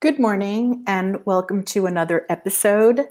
Good 0.00 0.18
morning, 0.18 0.82
and 0.86 1.18
welcome 1.26 1.62
to 1.64 1.84
another 1.84 2.24
episode 2.30 3.04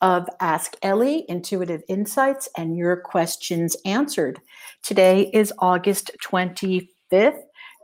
of 0.00 0.28
Ask 0.38 0.76
Ellie 0.80 1.24
Intuitive 1.28 1.82
Insights 1.88 2.48
and 2.56 2.76
Your 2.76 2.98
Questions 2.98 3.76
Answered. 3.84 4.40
Today 4.84 5.28
is 5.34 5.52
August 5.58 6.12
25th, 6.24 7.40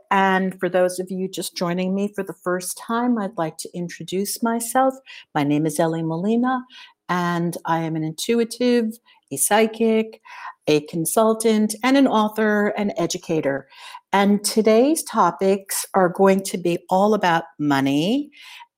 and 0.09 0.57
for 0.61 0.69
those 0.69 0.97
of 0.97 1.11
you 1.11 1.27
just 1.27 1.57
joining 1.57 1.93
me 1.93 2.13
for 2.15 2.23
the 2.23 2.35
first 2.41 2.77
time, 2.77 3.17
I'd 3.17 3.37
like 3.37 3.57
to 3.57 3.69
introduce 3.73 4.41
myself. 4.41 4.93
My 5.35 5.43
name 5.43 5.65
is 5.65 5.77
Ellie 5.77 6.01
Molina, 6.01 6.61
and 7.09 7.57
I 7.65 7.79
am 7.79 7.97
an 7.97 8.03
intuitive, 8.05 8.93
a 9.33 9.37
psychic, 9.37 10.21
a 10.67 10.81
consultant, 10.81 11.75
and 11.83 11.97
an 11.97 12.07
author 12.07 12.67
and 12.77 12.93
educator. 12.97 13.67
And 14.11 14.43
today's 14.43 15.03
topics 15.03 15.85
are 15.93 16.09
going 16.09 16.43
to 16.43 16.57
be 16.57 16.77
all 16.89 17.13
about 17.13 17.45
money 17.59 18.29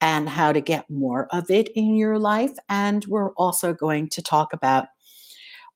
and 0.02 0.30
how 0.30 0.52
to 0.52 0.62
get 0.62 0.90
more 0.90 1.28
of 1.32 1.50
it 1.50 1.70
in 1.76 1.96
your 1.96 2.20
life. 2.20 2.54
And 2.70 3.06
we're 3.06 3.34
also 3.34 3.74
going 3.74 4.10
to 4.10 4.22
talk 4.22 4.54
about 4.54 4.88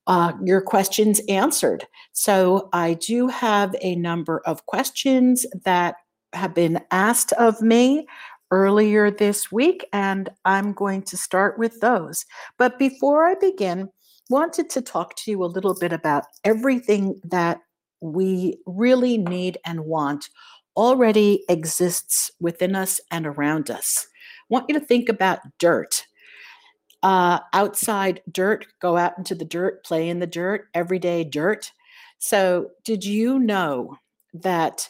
uh, 0.08 0.34
your 0.44 0.62
questions 0.62 1.22
answered. 1.30 1.86
So 2.14 2.70
I 2.74 2.96
do 2.96 3.28
have 3.28 3.76
a 3.82 3.96
number 3.96 4.42
of 4.46 4.66
questions 4.66 5.46
that 5.66 5.96
have 6.34 6.54
been 6.54 6.82
asked 6.92 7.32
of 7.34 7.62
me 7.62 8.08
earlier 8.52 9.12
this 9.12 9.52
week, 9.52 9.88
and 9.94 10.30
I'm 10.46 10.74
going 10.74 11.04
to 11.04 11.18
start 11.18 11.60
with 11.60 11.80
those. 11.82 12.26
But 12.58 12.80
before 12.80 13.26
I 13.26 13.36
begin, 13.36 13.90
wanted 14.30 14.70
to 14.72 14.82
talk 14.82 15.16
to 15.18 15.32
you 15.32 15.44
a 15.44 15.46
little 15.48 15.76
bit 15.76 15.92
about 15.92 16.26
everything 16.44 17.20
that 17.24 17.60
we 18.02 18.58
really 18.66 19.18
need 19.18 19.58
and 19.66 19.86
want 19.86 20.30
already 20.78 21.44
exists 21.50 22.32
within 22.40 22.76
us 22.76 23.02
and 23.12 23.28
around 23.28 23.70
us. 23.70 24.08
I 24.44 24.46
want 24.50 24.66
you 24.70 24.80
to 24.80 24.86
think 24.86 25.10
about 25.10 25.40
dirt. 25.58 26.06
Uh, 27.02 27.40
outside 27.54 28.22
dirt, 28.32 28.66
go 28.82 28.98
out 28.98 29.18
into 29.18 29.34
the 29.34 29.46
dirt, 29.46 29.84
play 29.86 30.10
in 30.10 30.20
the 30.20 30.28
dirt, 30.28 30.68
everyday 30.74 31.24
dirt. 31.24 31.72
So, 32.18 32.72
did 32.84 33.06
you 33.06 33.40
know 33.40 33.98
that 34.34 34.90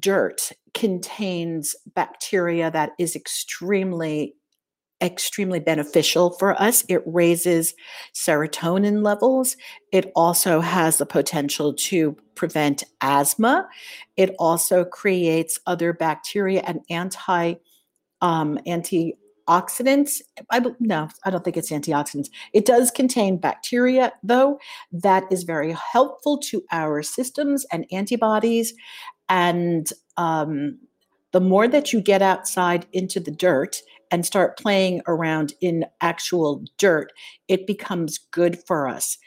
dirt 0.00 0.50
contains 0.74 1.74
bacteria 1.94 2.70
that 2.70 2.90
is 2.98 3.14
extremely 3.14 4.34
extremely 5.00 5.60
beneficial 5.60 6.30
for 6.30 6.60
us. 6.60 6.84
It 6.88 7.02
raises 7.06 7.74
serotonin 8.14 9.02
levels. 9.04 9.56
It 9.92 10.10
also 10.16 10.60
has 10.60 10.98
the 10.98 11.06
potential 11.06 11.74
to 11.74 12.16
prevent 12.34 12.84
asthma. 13.00 13.68
It 14.16 14.34
also 14.38 14.84
creates 14.84 15.58
other 15.66 15.92
bacteria 15.92 16.62
and 16.66 16.80
anti 16.90 17.54
um, 18.20 18.58
antioxidants. 18.66 20.20
I 20.50 20.60
no, 20.80 21.08
I 21.24 21.30
don't 21.30 21.44
think 21.44 21.56
it's 21.56 21.70
antioxidants. 21.70 22.30
It 22.52 22.66
does 22.66 22.90
contain 22.90 23.38
bacteria, 23.38 24.12
though, 24.22 24.58
that 24.92 25.24
is 25.30 25.44
very 25.44 25.72
helpful 25.92 26.38
to 26.38 26.64
our 26.72 27.02
systems 27.02 27.64
and 27.70 27.86
antibodies. 27.92 28.74
And 29.28 29.88
um, 30.16 30.78
the 31.32 31.40
more 31.40 31.68
that 31.68 31.92
you 31.92 32.00
get 32.00 32.22
outside 32.22 32.86
into 32.92 33.20
the 33.20 33.30
dirt 33.30 33.82
and 34.10 34.24
start 34.24 34.58
playing 34.58 35.02
around 35.06 35.52
in 35.60 35.84
actual 36.00 36.64
dirt, 36.78 37.12
it 37.48 37.66
becomes 37.66 38.18
good 38.30 38.58
for 38.66 38.88
us. 38.88 39.18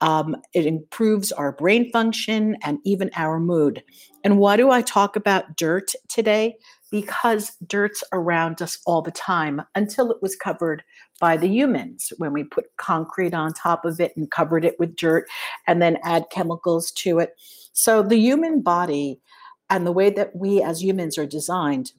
Um, 0.00 0.36
it 0.54 0.64
improves 0.64 1.32
our 1.32 1.52
brain 1.52 1.90
function 1.90 2.56
and 2.62 2.78
even 2.84 3.10
our 3.16 3.40
mood. 3.40 3.82
And 4.22 4.38
why 4.38 4.56
do 4.56 4.70
I 4.70 4.80
talk 4.82 5.16
about 5.16 5.56
dirt 5.56 5.92
today? 6.08 6.56
Because 6.90 7.52
dirt's 7.66 8.04
around 8.12 8.62
us 8.62 8.78
all 8.86 9.02
the 9.02 9.10
time 9.10 9.60
until 9.74 10.10
it 10.10 10.22
was 10.22 10.36
covered 10.36 10.84
by 11.20 11.36
the 11.36 11.48
humans 11.48 12.12
when 12.18 12.32
we 12.32 12.44
put 12.44 12.76
concrete 12.76 13.34
on 13.34 13.52
top 13.52 13.84
of 13.84 14.00
it 14.00 14.12
and 14.16 14.30
covered 14.30 14.64
it 14.64 14.78
with 14.78 14.96
dirt 14.96 15.26
and 15.66 15.82
then 15.82 15.98
add 16.04 16.30
chemicals 16.30 16.92
to 16.92 17.18
it. 17.18 17.30
So 17.72 18.02
the 18.02 18.16
human 18.16 18.62
body 18.62 19.20
and 19.68 19.86
the 19.86 19.92
way 19.92 20.10
that 20.10 20.34
we 20.34 20.62
as 20.62 20.82
humans 20.82 21.18
are 21.18 21.26
designed 21.26 21.92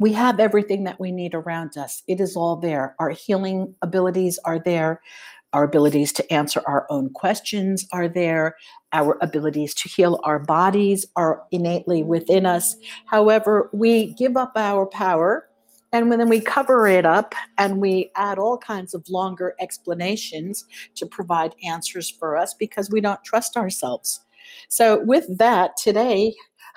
we 0.00 0.14
have 0.14 0.40
everything 0.40 0.84
that 0.84 0.98
we 0.98 1.12
need 1.12 1.34
around 1.34 1.76
us. 1.76 2.02
It 2.08 2.20
is 2.20 2.34
all 2.34 2.56
there. 2.56 2.96
Our 2.98 3.10
healing 3.10 3.74
abilities 3.82 4.38
are 4.44 4.58
there. 4.58 5.02
Our 5.52 5.64
abilities 5.64 6.12
to 6.14 6.32
answer 6.32 6.62
our 6.66 6.86
own 6.90 7.10
questions 7.10 7.86
are 7.92 8.08
there. 8.08 8.56
Our 8.92 9.18
abilities 9.20 9.74
to 9.74 9.88
heal 9.88 10.18
our 10.24 10.38
bodies 10.38 11.06
are 11.16 11.42
innately 11.50 12.02
within 12.02 12.46
us. 12.46 12.76
However, 13.06 13.68
we 13.74 14.14
give 14.14 14.38
up 14.38 14.52
our 14.56 14.86
power 14.86 15.46
and 15.92 16.10
then 16.10 16.28
we 16.28 16.40
cover 16.40 16.86
it 16.86 17.04
up 17.04 17.34
and 17.58 17.78
we 17.78 18.10
add 18.16 18.38
all 18.38 18.56
kinds 18.56 18.94
of 18.94 19.06
longer 19.08 19.54
explanations 19.60 20.64
to 20.94 21.04
provide 21.04 21.54
answers 21.62 22.08
for 22.08 22.38
us 22.38 22.54
because 22.54 22.88
we 22.90 23.02
don't 23.02 23.22
trust 23.22 23.56
ourselves. 23.56 24.20
So, 24.68 25.04
with 25.04 25.26
that, 25.38 25.76
today 25.76 26.34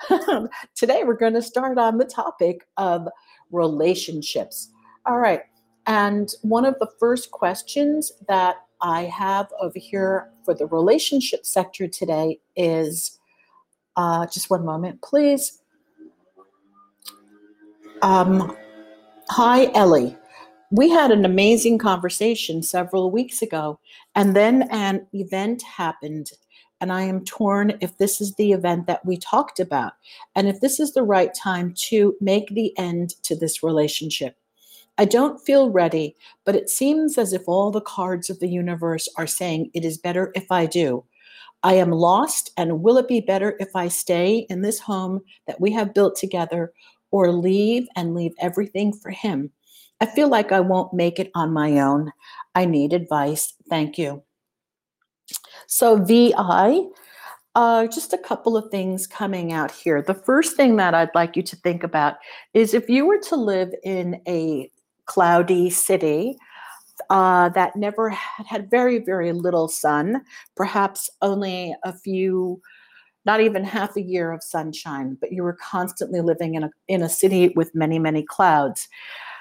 Today, 0.74 1.02
we're 1.04 1.14
going 1.14 1.34
to 1.34 1.42
start 1.42 1.78
on 1.78 1.98
the 1.98 2.04
topic 2.04 2.66
of 2.76 3.08
relationships. 3.50 4.70
All 5.06 5.18
right. 5.18 5.42
And 5.86 6.32
one 6.42 6.64
of 6.64 6.78
the 6.78 6.90
first 6.98 7.30
questions 7.30 8.12
that 8.28 8.56
I 8.80 9.04
have 9.04 9.48
over 9.60 9.78
here 9.78 10.30
for 10.44 10.54
the 10.54 10.66
relationship 10.66 11.46
sector 11.46 11.88
today 11.88 12.38
is 12.56 13.18
uh, 13.96 14.26
just 14.26 14.50
one 14.50 14.64
moment, 14.64 15.00
please. 15.02 15.60
Um, 18.02 18.56
hi, 19.28 19.70
Ellie. 19.74 20.16
We 20.70 20.90
had 20.90 21.10
an 21.12 21.24
amazing 21.24 21.78
conversation 21.78 22.62
several 22.62 23.10
weeks 23.10 23.42
ago, 23.42 23.78
and 24.14 24.34
then 24.34 24.62
an 24.70 25.06
event 25.12 25.62
happened 25.62 26.32
and 26.80 26.92
I 26.92 27.02
am 27.02 27.24
torn 27.24 27.78
if 27.80 27.98
this 27.98 28.20
is 28.20 28.34
the 28.34 28.52
event 28.52 28.86
that 28.86 29.04
we 29.04 29.16
talked 29.16 29.60
about 29.60 29.92
and 30.34 30.48
if 30.48 30.60
this 30.60 30.78
is 30.80 30.92
the 30.92 31.02
right 31.02 31.32
time 31.34 31.74
to 31.88 32.14
make 32.20 32.48
the 32.48 32.76
end 32.78 33.14
to 33.24 33.36
this 33.36 33.62
relationship. 33.62 34.36
I 34.96 35.06
don't 35.06 35.44
feel 35.44 35.70
ready, 35.70 36.16
but 36.44 36.54
it 36.54 36.70
seems 36.70 37.18
as 37.18 37.32
if 37.32 37.42
all 37.48 37.70
the 37.70 37.80
cards 37.80 38.30
of 38.30 38.38
the 38.38 38.48
universe 38.48 39.08
are 39.16 39.26
saying 39.26 39.70
it 39.74 39.84
is 39.84 39.98
better 39.98 40.30
if 40.34 40.52
I 40.52 40.66
do. 40.66 41.04
I 41.64 41.74
am 41.74 41.90
lost, 41.90 42.52
and 42.56 42.82
will 42.82 42.98
it 42.98 43.08
be 43.08 43.20
better 43.20 43.56
if 43.58 43.74
I 43.74 43.88
stay 43.88 44.46
in 44.50 44.60
this 44.60 44.78
home 44.78 45.22
that 45.46 45.60
we 45.60 45.72
have 45.72 45.94
built 45.94 46.14
together 46.14 46.72
or 47.10 47.32
leave 47.32 47.86
and 47.96 48.14
leave 48.14 48.34
everything 48.38 48.92
for 48.92 49.10
him? 49.10 49.50
I 50.00 50.06
feel 50.06 50.28
like 50.28 50.52
I 50.52 50.60
won't 50.60 50.92
make 50.92 51.18
it 51.18 51.30
on 51.34 51.52
my 51.52 51.80
own. 51.80 52.12
I 52.54 52.66
need 52.66 52.92
advice. 52.92 53.54
Thank 53.70 53.96
you. 53.96 54.22
So, 55.66 55.96
VI, 56.04 56.82
uh, 57.54 57.86
just 57.86 58.12
a 58.12 58.18
couple 58.18 58.56
of 58.56 58.70
things 58.70 59.06
coming 59.06 59.52
out 59.52 59.70
here. 59.70 60.02
The 60.02 60.14
first 60.14 60.56
thing 60.56 60.76
that 60.76 60.94
I'd 60.94 61.14
like 61.14 61.36
you 61.36 61.42
to 61.44 61.56
think 61.56 61.84
about 61.84 62.16
is 62.52 62.74
if 62.74 62.88
you 62.88 63.06
were 63.06 63.20
to 63.28 63.36
live 63.36 63.72
in 63.84 64.20
a 64.26 64.70
cloudy 65.06 65.70
city 65.70 66.36
uh, 67.10 67.48
that 67.50 67.76
never 67.76 68.10
had, 68.10 68.46
had 68.46 68.70
very, 68.70 68.98
very 68.98 69.32
little 69.32 69.68
sun, 69.68 70.22
perhaps 70.56 71.10
only 71.22 71.74
a 71.84 71.92
few, 71.92 72.60
not 73.24 73.40
even 73.40 73.62
half 73.62 73.96
a 73.96 74.02
year 74.02 74.32
of 74.32 74.42
sunshine, 74.42 75.16
but 75.20 75.32
you 75.32 75.42
were 75.42 75.56
constantly 75.60 76.20
living 76.20 76.54
in 76.54 76.64
a, 76.64 76.70
in 76.88 77.02
a 77.02 77.08
city 77.08 77.52
with 77.56 77.74
many, 77.74 77.98
many 77.98 78.22
clouds. 78.22 78.88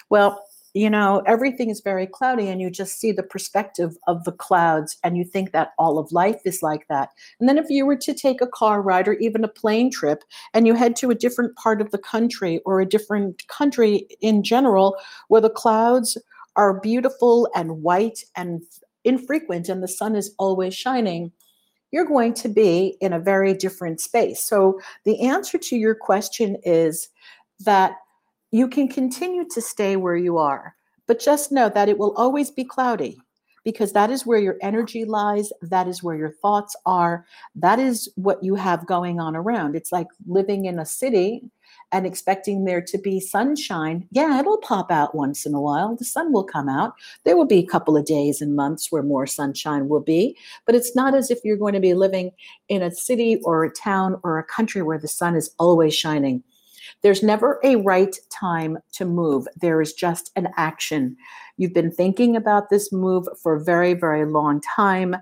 Well, 0.09 0.43
you 0.73 0.89
know, 0.89 1.21
everything 1.27 1.69
is 1.69 1.81
very 1.81 2.07
cloudy 2.07 2.47
and 2.47 2.59
you 2.59 2.71
just 2.71 2.99
see 2.99 3.11
the 3.11 3.21
perspective 3.21 3.95
of 4.07 4.23
the 4.23 4.31
clouds 4.31 4.97
and 5.03 5.15
you 5.15 5.23
think 5.23 5.51
that 5.51 5.73
all 5.77 5.99
of 5.99 6.11
life 6.11 6.41
is 6.45 6.63
like 6.63 6.87
that. 6.89 7.09
And 7.39 7.47
then 7.47 7.59
if 7.59 7.69
you 7.69 7.85
were 7.85 7.97
to 7.97 8.13
take 8.13 8.41
a 8.41 8.47
car 8.47 8.81
ride 8.81 9.07
or 9.07 9.13
even 9.13 9.43
a 9.43 9.47
plane 9.47 9.91
trip 9.91 10.23
and 10.53 10.65
you 10.65 10.73
head 10.73 10.95
to 10.97 11.11
a 11.11 11.15
different 11.15 11.55
part 11.57 11.79
of 11.79 11.91
the 11.91 11.99
country 11.99 12.59
or 12.65 12.81
a 12.81 12.89
different 12.89 13.47
country 13.47 14.07
in 14.19 14.41
general 14.41 14.97
where 15.27 15.41
the 15.41 15.49
clouds 15.49 16.17
are 16.55 16.79
beautiful 16.79 17.47
and 17.55 17.83
white 17.83 18.23
and 18.35 18.63
infrequent 19.03 19.69
and 19.69 19.83
the 19.83 19.87
sun 19.87 20.15
is 20.15 20.33
always 20.39 20.73
shining, 20.73 21.31
you're 21.91 22.05
going 22.05 22.33
to 22.33 22.49
be 22.49 22.97
in 22.99 23.13
a 23.13 23.19
very 23.19 23.53
different 23.53 24.01
space. 24.01 24.41
So 24.41 24.79
the 25.05 25.21
answer 25.21 25.59
to 25.59 25.75
your 25.75 25.93
question 25.93 26.57
is 26.63 27.09
that 27.59 27.97
you 28.53 28.67
can 28.67 28.87
continue 28.87 29.43
to 29.49 29.59
stay 29.59 29.95
where 29.95 30.15
you 30.15 30.37
are, 30.37 30.75
but 31.07 31.19
just 31.19 31.51
know 31.51 31.69
that 31.69 31.89
it 31.89 31.97
will 31.97 32.13
always 32.15 32.51
be 32.51 32.63
cloudy 32.63 33.17
because 33.63 33.93
that 33.93 34.11
is 34.11 34.27
where 34.27 34.37
your 34.37 34.57
energy 34.61 35.05
lies. 35.05 35.51
That 35.63 35.87
is 35.87 36.03
where 36.03 36.15
your 36.15 36.33
thoughts 36.33 36.75
are. 36.85 37.25
That 37.55 37.79
is 37.79 38.07
what 38.15 38.43
you 38.43 38.53
have 38.53 38.85
going 38.85 39.19
on 39.19 39.35
around. 39.35 39.75
It's 39.75 39.91
like 39.91 40.05
living 40.27 40.65
in 40.65 40.77
a 40.77 40.85
city 40.85 41.41
and 41.91 42.05
expecting 42.05 42.65
there 42.65 42.81
to 42.81 42.97
be 42.99 43.19
sunshine. 43.19 44.07
Yeah, 44.11 44.39
it'll 44.39 44.59
pop 44.59 44.91
out 44.91 45.15
once 45.15 45.47
in 45.47 45.55
a 45.55 45.61
while. 45.61 45.95
The 45.95 46.05
sun 46.05 46.31
will 46.31 46.43
come 46.43 46.69
out. 46.69 46.93
There 47.23 47.35
will 47.35 47.45
be 47.45 47.57
a 47.57 47.65
couple 47.65 47.97
of 47.97 48.05
days 48.05 48.39
and 48.39 48.55
months 48.55 48.91
where 48.91 49.01
more 49.01 49.25
sunshine 49.25 49.87
will 49.87 50.01
be, 50.01 50.37
but 50.67 50.75
it's 50.75 50.95
not 50.95 51.15
as 51.15 51.31
if 51.31 51.39
you're 51.43 51.57
going 51.57 51.73
to 51.73 51.79
be 51.79 51.95
living 51.95 52.31
in 52.69 52.83
a 52.83 52.91
city 52.91 53.41
or 53.45 53.63
a 53.63 53.71
town 53.71 54.19
or 54.23 54.37
a 54.37 54.43
country 54.43 54.83
where 54.83 54.99
the 54.99 55.07
sun 55.07 55.35
is 55.35 55.49
always 55.57 55.95
shining. 55.95 56.43
There's 57.03 57.21
never 57.21 57.59
a 57.63 57.75
right 57.77 58.15
time 58.31 58.79
to 58.93 59.05
move. 59.05 59.47
There 59.61 59.81
is 59.81 59.93
just 59.93 60.31
an 60.35 60.47
action. 60.57 61.15
You've 61.57 61.73
been 61.73 61.91
thinking 61.91 62.35
about 62.35 62.69
this 62.69 62.91
move 62.91 63.27
for 63.41 63.55
a 63.55 63.63
very, 63.63 63.93
very 63.93 64.25
long 64.25 64.61
time. 64.61 65.15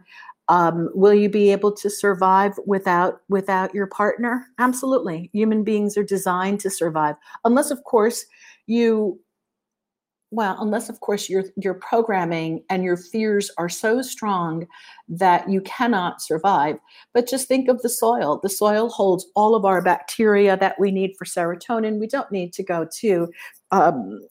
Um, 0.47 0.89
will 0.93 1.13
you 1.13 1.29
be 1.29 1.51
able 1.51 1.71
to 1.73 1.89
survive 1.89 2.59
without 2.65 3.21
without 3.29 3.73
your 3.73 3.87
partner? 3.87 4.45
Absolutely. 4.59 5.29
Human 5.33 5.63
beings 5.63 5.97
are 5.97 6.03
designed 6.03 6.59
to 6.61 6.69
survive, 6.69 7.15
unless, 7.45 7.71
of 7.71 7.83
course, 7.83 8.25
you 8.67 9.19
well 10.31 10.55
unless 10.59 10.89
of 10.89 10.99
course 11.01 11.29
your 11.29 11.43
your 11.57 11.73
programming 11.75 12.63
and 12.69 12.83
your 12.83 12.97
fears 12.97 13.51
are 13.57 13.69
so 13.69 14.01
strong 14.01 14.65
that 15.07 15.49
you 15.49 15.61
cannot 15.61 16.21
survive. 16.21 16.77
But 17.13 17.27
just 17.27 17.47
think 17.47 17.69
of 17.69 17.81
the 17.81 17.89
soil. 17.89 18.39
The 18.41 18.49
soil 18.49 18.89
holds 18.89 19.27
all 19.35 19.55
of 19.55 19.65
our 19.65 19.81
bacteria 19.81 20.57
that 20.57 20.79
we 20.79 20.91
need 20.91 21.15
for 21.17 21.25
serotonin. 21.25 21.99
We 21.99 22.07
don't 22.07 22.31
need 22.31 22.53
to 22.53 22.63
go 22.63 22.87
to 22.99 23.31
um, 23.71 24.21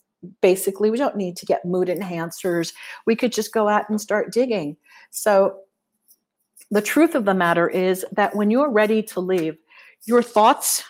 basically 0.43 0.91
we 0.91 0.99
don't 0.99 1.17
need 1.17 1.37
to 1.37 1.47
get 1.47 1.64
mood 1.64 1.88
enhancers. 1.88 2.73
We 3.06 3.17
could 3.17 3.32
just 3.32 3.53
go 3.53 3.69
out 3.69 3.88
and 3.88 4.00
start 4.00 4.32
digging. 4.32 4.76
So 5.11 5.61
the 6.70 6.82
truth 6.82 7.14
of 7.14 7.25
the 7.25 7.35
matter 7.35 7.69
is 7.69 8.05
that 8.12 8.35
when 8.37 8.50
you're 8.50 8.70
ready 8.70 9.03
to 9.03 9.20
leave 9.20 9.56
your 10.06 10.23
thoughts 10.23 10.82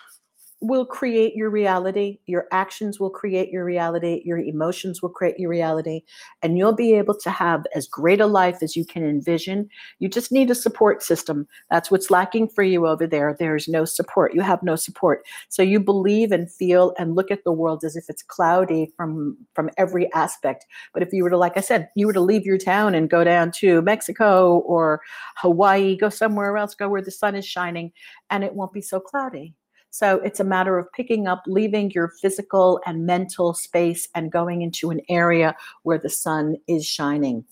will 0.61 0.85
create 0.85 1.35
your 1.35 1.49
reality. 1.49 2.19
Your 2.27 2.47
actions 2.53 3.01
will 3.01 3.09
create 3.09 3.51
your 3.51 3.65
reality. 3.65 4.21
Your 4.25 4.39
emotions 4.39 5.01
will 5.01 5.09
create 5.09 5.39
your 5.39 5.49
reality. 5.49 6.03
And 6.43 6.59
you'll 6.59 6.75
be 6.75 6.95
able 6.95 7.17
to 7.19 7.31
have 7.31 7.65
as 7.75 7.89
great 7.89 8.21
a 8.21 8.27
life 8.27 8.63
as 8.63 8.77
you 8.77 8.85
can 8.85 9.03
envision. 9.03 9.71
You 10.01 10.09
just 10.09 10.31
need 10.31 10.51
a 10.51 10.55
support 10.55 11.03
system. 11.03 11.49
That's 11.71 11.91
what's 11.91 12.11
lacking 12.11 12.49
for 12.49 12.63
you 12.63 12.87
over 12.87 13.07
there. 13.07 13.35
There's 13.39 13.69
no 13.69 13.87
support. 13.87 14.35
You 14.35 14.43
have 14.43 14.63
no 14.63 14.77
support. 14.77 15.25
So 15.49 15.63
you 15.63 15.81
believe 15.81 16.31
and 16.31 16.53
feel 16.53 16.95
and 16.99 17.15
look 17.15 17.31
at 17.31 17.45
the 17.45 17.53
world 17.53 17.83
as 17.83 17.97
if 17.97 18.05
it's 18.11 18.23
cloudy 18.23 18.93
from, 18.97 19.39
from 19.55 19.71
every 19.79 20.13
aspect. 20.13 20.67
But 20.93 21.03
if 21.03 21.11
you 21.13 21.23
were 21.23 21.31
to, 21.31 21.39
like 21.39 21.57
I 21.57 21.61
said, 21.61 21.89
you 21.97 22.07
were 22.07 22.13
to 22.13 22.21
leave 22.21 22.45
your 22.45 22.59
town 22.59 22.95
and 22.95 23.09
go 23.09 23.25
down 23.25 23.51
to 23.53 23.81
Mexico 23.81 24.59
or 24.59 25.01
Hawaii, 25.37 25.97
go 25.97 26.11
somewhere 26.11 26.59
else, 26.59 26.75
go 26.75 26.89
where 26.89 27.03
the 27.03 27.11
sun 27.11 27.35
is 27.35 27.47
shining, 27.47 27.93
and 28.29 28.45
it 28.45 28.55
won't 28.55 28.75
be 28.75 28.83
so 28.83 29.01
cloudy 29.01 29.55
so 29.91 30.17
it's 30.21 30.41
a 30.41 30.45
matter 30.45 30.79
of 30.79 30.91
picking 30.93 31.27
up, 31.27 31.43
leaving 31.47 31.91
your 31.91 32.13
physical 32.21 32.81
and 32.87 33.07
mental 33.07 33.55
space 33.55 34.09
and 34.15 34.33
going 34.33 34.63
into 34.63 34.91
an 34.91 35.01
area 35.09 35.55
where 35.83 35.99
the 35.99 36.09
sun 36.09 36.57
is 36.69 36.87
shining. 36.87 37.45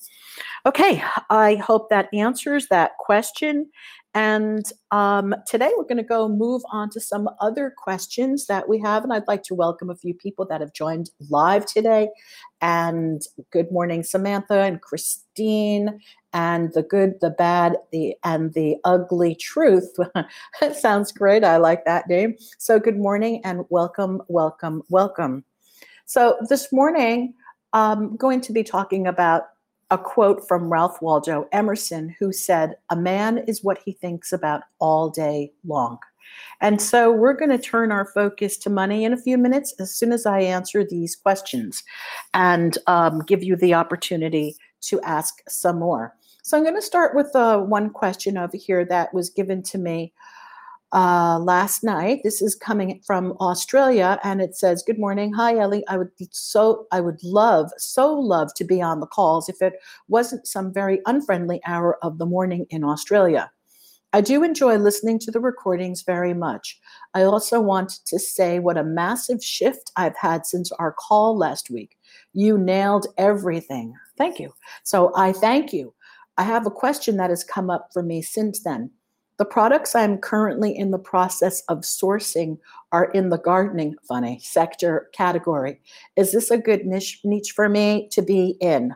Okay, 0.65 1.03
I 1.31 1.57
hope 1.57 1.91
that 1.91 2.09
answers 2.13 2.69
that 2.69 2.93
question. 2.99 3.69
And 4.15 4.65
um, 4.91 5.35
today 5.47 5.71
we're 5.77 5.85
going 5.85 5.99
to 5.99 6.03
go 6.03 6.29
move 6.29 6.63
on 6.73 6.91
to 6.91 7.01
some 7.01 7.29
other 7.41 7.73
questions 7.77 8.47
that 8.47 8.69
we 8.69 8.79
have. 8.81 9.05
And 9.05 9.13
I'd 9.13 9.29
like 9.29 9.43
to 9.45 9.55
welcome 9.55 9.91
a 9.91 9.95
few 9.95 10.15
people 10.15 10.47
that 10.47 10.61
have 10.61 10.73
joined 10.73 11.11
live 11.29 11.67
today. 11.67 12.09
And 12.61 13.23
good 13.53 13.71
morning, 13.71 14.03
Samantha 14.03 14.61
and 14.61 14.81
Christine 14.81 16.01
and 16.33 16.73
the 16.73 16.83
good, 16.83 17.21
the 17.21 17.31
bad, 17.31 17.77
the 17.93 18.15
and 18.25 18.53
the 18.55 18.77
ugly 18.85 19.35
truth. 19.35 19.95
sounds 20.75 21.13
great. 21.13 21.45
I 21.45 21.59
like 21.59 21.85
that 21.85 22.09
name. 22.09 22.37
So 22.59 22.79
good 22.79 22.99
morning 22.99 23.43
and 23.45 23.65
welcome, 23.69 24.23
welcome, 24.29 24.83
welcome. 24.89 25.45
So 26.07 26.39
this 26.49 26.73
morning, 26.73 27.35
I'm 27.73 28.17
going 28.17 28.41
to 28.41 28.53
be 28.53 28.65
talking 28.65 29.07
about 29.07 29.45
a 29.91 29.99
quote 29.99 30.47
from 30.47 30.71
Ralph 30.71 31.01
Waldo 31.01 31.49
Emerson, 31.53 32.15
who 32.19 32.33
said, 32.33 32.77
"A 32.91 32.97
man 32.97 33.39
is 33.39 33.65
what 33.65 33.79
he 33.85 33.93
thinks 33.93 34.33
about 34.33 34.63
all 34.79 35.09
day 35.11 35.53
long." 35.67 35.99
And 36.61 36.81
so 36.81 37.11
we're 37.11 37.35
going 37.35 37.51
to 37.51 37.59
turn 37.59 37.93
our 37.93 38.05
focus 38.05 38.57
to 38.59 38.71
money 38.71 39.05
in 39.05 39.13
a 39.13 39.21
few 39.21 39.39
minutes 39.39 39.75
as 39.79 39.95
soon 39.95 40.13
as 40.13 40.27
I 40.27 40.41
answer 40.41 40.85
these 40.85 41.17
questions 41.17 41.83
and 42.35 42.77
um, 42.87 43.21
give 43.21 43.43
you 43.43 43.57
the 43.57 43.75
opportunity 43.75 44.57
to 44.83 45.01
ask 45.03 45.41
some 45.49 45.79
more. 45.79 46.15
So 46.43 46.57
I'm 46.57 46.65
going 46.65 46.75
to 46.75 46.83
start 46.83 47.15
with 47.15 47.35
uh, 47.35 47.59
one 47.59 47.91
question 47.91 48.39
over 48.39 48.57
here 48.57 48.85
that 48.87 49.13
was 49.13 49.31
given 49.31 49.63
to 49.65 49.79
me 49.79 50.13
uh, 50.93 51.39
last 51.39 51.85
night. 51.85 52.21
This 52.25 52.41
is 52.41 52.55
coming 52.55 53.01
from 53.07 53.33
Australia, 53.41 54.19
and 54.25 54.41
it 54.41 54.57
says, 54.57 54.83
"Good 54.87 54.99
morning, 54.99 55.33
hi 55.33 55.57
Ellie. 55.59 55.87
I 55.89 55.99
would 55.99 56.11
so 56.31 56.87
I 56.93 57.01
would 57.01 57.23
love 57.23 57.71
so 57.77 58.15
love 58.15 58.55
to 58.55 58.65
be 58.65 58.81
on 58.81 59.01
the 59.01 59.07
calls 59.07 59.49
if 59.49 59.61
it 59.61 59.75
wasn't 60.09 60.47
some 60.47 60.73
very 60.73 61.01
unfriendly 61.07 61.61
hour 61.67 61.99
of 62.03 62.19
the 62.19 62.27
morning 62.27 62.67
in 62.71 62.85
Australia." 62.85 63.51
I 64.15 64.23
do 64.23 64.43
enjoy 64.43 64.79
listening 64.79 65.19
to 65.21 65.31
the 65.31 65.41
recordings 65.41 66.01
very 66.03 66.33
much. 66.33 66.81
I 67.13 67.25
also 67.25 67.61
want 67.61 67.91
to 68.07 68.19
say 68.19 68.59
what 68.59 68.79
a 68.79 68.83
massive 68.83 69.45
shift 69.45 69.93
I've 69.97 70.17
had 70.17 70.47
since 70.47 70.73
our 70.73 70.93
call 70.93 71.37
last 71.37 71.69
week. 71.69 71.99
You 72.33 72.57
nailed 72.57 73.07
everything. 73.19 73.93
Thank 74.17 74.41
you. 74.41 74.55
So 74.83 75.13
I 75.15 75.33
thank 75.33 75.75
you. 75.75 75.93
I 76.39 76.45
have 76.45 76.67
a 76.67 76.71
question 76.71 77.19
that 77.19 77.29
has 77.29 77.45
come 77.45 77.69
up 77.69 77.91
for 77.93 78.03
me 78.03 78.23
since 78.23 78.63
then. 78.63 78.91
The 79.39 79.45
products 79.45 79.95
I'm 79.95 80.19
currently 80.19 80.77
in 80.77 80.91
the 80.91 80.99
process 80.99 81.63
of 81.69 81.79
sourcing 81.79 82.59
are 82.91 83.05
in 83.13 83.29
the 83.29 83.39
gardening 83.39 83.95
funny 84.07 84.41
sector 84.43 85.09
category. 85.15 85.81
Is 86.17 86.33
this 86.33 86.51
a 86.51 86.59
good 86.59 86.85
niche, 86.85 87.21
niche 87.25 87.53
for 87.55 87.69
me 87.69 88.09
to 88.11 88.21
be 88.21 88.57
in? 88.61 88.95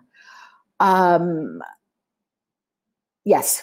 Um, 0.81 1.61
yes. 3.25 3.63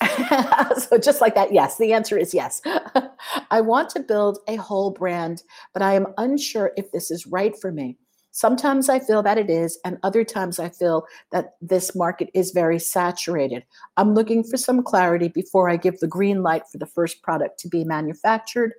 so 0.90 0.98
just 0.98 1.22
like 1.22 1.34
that, 1.34 1.52
yes. 1.52 1.78
The 1.78 1.94
answer 1.94 2.18
is 2.18 2.34
yes. 2.34 2.60
I 3.50 3.62
want 3.62 3.88
to 3.90 4.00
build 4.00 4.38
a 4.48 4.56
whole 4.56 4.90
brand, 4.90 5.42
but 5.72 5.82
I 5.82 5.94
am 5.94 6.08
unsure 6.18 6.72
if 6.76 6.92
this 6.92 7.10
is 7.10 7.26
right 7.26 7.58
for 7.58 7.72
me. 7.72 7.96
Sometimes 8.30 8.88
I 8.88 9.00
feel 9.00 9.22
that 9.22 9.38
it 9.38 9.50
is, 9.50 9.78
and 9.84 9.98
other 10.02 10.22
times 10.24 10.58
I 10.58 10.68
feel 10.68 11.06
that 11.32 11.54
this 11.60 11.94
market 11.94 12.30
is 12.34 12.52
very 12.52 12.78
saturated. 12.78 13.64
I'm 13.96 14.14
looking 14.14 14.44
for 14.44 14.56
some 14.56 14.82
clarity 14.82 15.28
before 15.28 15.68
I 15.68 15.76
give 15.76 15.98
the 15.98 16.06
green 16.06 16.42
light 16.42 16.62
for 16.70 16.78
the 16.78 16.86
first 16.86 17.22
product 17.22 17.58
to 17.60 17.68
be 17.68 17.84
manufactured. 17.84 18.74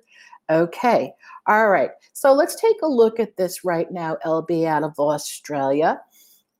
Okay, 0.48 1.12
all 1.46 1.68
right. 1.68 1.90
So 2.12 2.32
let's 2.32 2.60
take 2.60 2.76
a 2.82 2.88
look 2.88 3.20
at 3.20 3.36
this 3.36 3.64
right 3.64 3.90
now, 3.90 4.16
LB 4.24 4.66
out 4.66 4.82
of 4.82 4.98
Australia. 4.98 6.00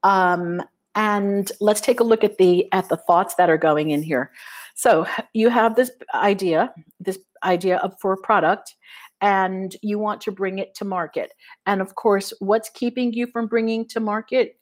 Um, 0.02 0.62
and 0.94 1.50
let's 1.60 1.80
take 1.80 2.00
a 2.00 2.04
look 2.04 2.24
at 2.24 2.38
the 2.38 2.70
at 2.72 2.88
the 2.88 2.96
thoughts 2.96 3.34
that 3.36 3.48
are 3.48 3.58
going 3.58 3.90
in 3.90 4.02
here. 4.02 4.30
So 4.74 5.06
you 5.32 5.48
have 5.48 5.76
this 5.76 5.90
idea, 6.14 6.72
this 6.98 7.18
idea 7.44 7.76
of 7.78 7.94
for 8.00 8.12
a 8.12 8.16
product, 8.16 8.74
and 9.20 9.76
you 9.82 9.98
want 9.98 10.20
to 10.22 10.32
bring 10.32 10.58
it 10.58 10.74
to 10.76 10.84
market. 10.84 11.32
And 11.66 11.80
of 11.80 11.94
course, 11.94 12.32
what's 12.40 12.70
keeping 12.70 13.12
you 13.12 13.26
from 13.26 13.46
bringing 13.46 13.86
to 13.88 14.00
market? 14.00 14.58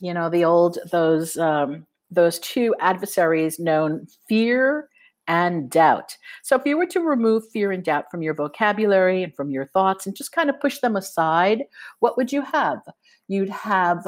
You 0.00 0.14
know, 0.14 0.28
the 0.28 0.44
old 0.44 0.78
those 0.90 1.36
um, 1.38 1.86
those 2.10 2.38
two 2.40 2.74
adversaries 2.80 3.58
known 3.58 4.06
fear 4.28 4.88
and 5.28 5.70
doubt. 5.70 6.16
So 6.42 6.56
if 6.56 6.62
you 6.66 6.76
were 6.76 6.86
to 6.86 7.00
remove 7.00 7.44
fear 7.52 7.72
and 7.72 7.84
doubt 7.84 8.10
from 8.10 8.22
your 8.22 8.34
vocabulary 8.34 9.22
and 9.22 9.34
from 9.34 9.50
your 9.50 9.66
thoughts 9.66 10.06
and 10.06 10.16
just 10.16 10.32
kind 10.32 10.50
of 10.50 10.60
push 10.60 10.80
them 10.80 10.96
aside, 10.96 11.64
what 12.00 12.16
would 12.16 12.32
you 12.32 12.42
have? 12.42 12.80
You'd 13.28 13.48
have 13.48 14.06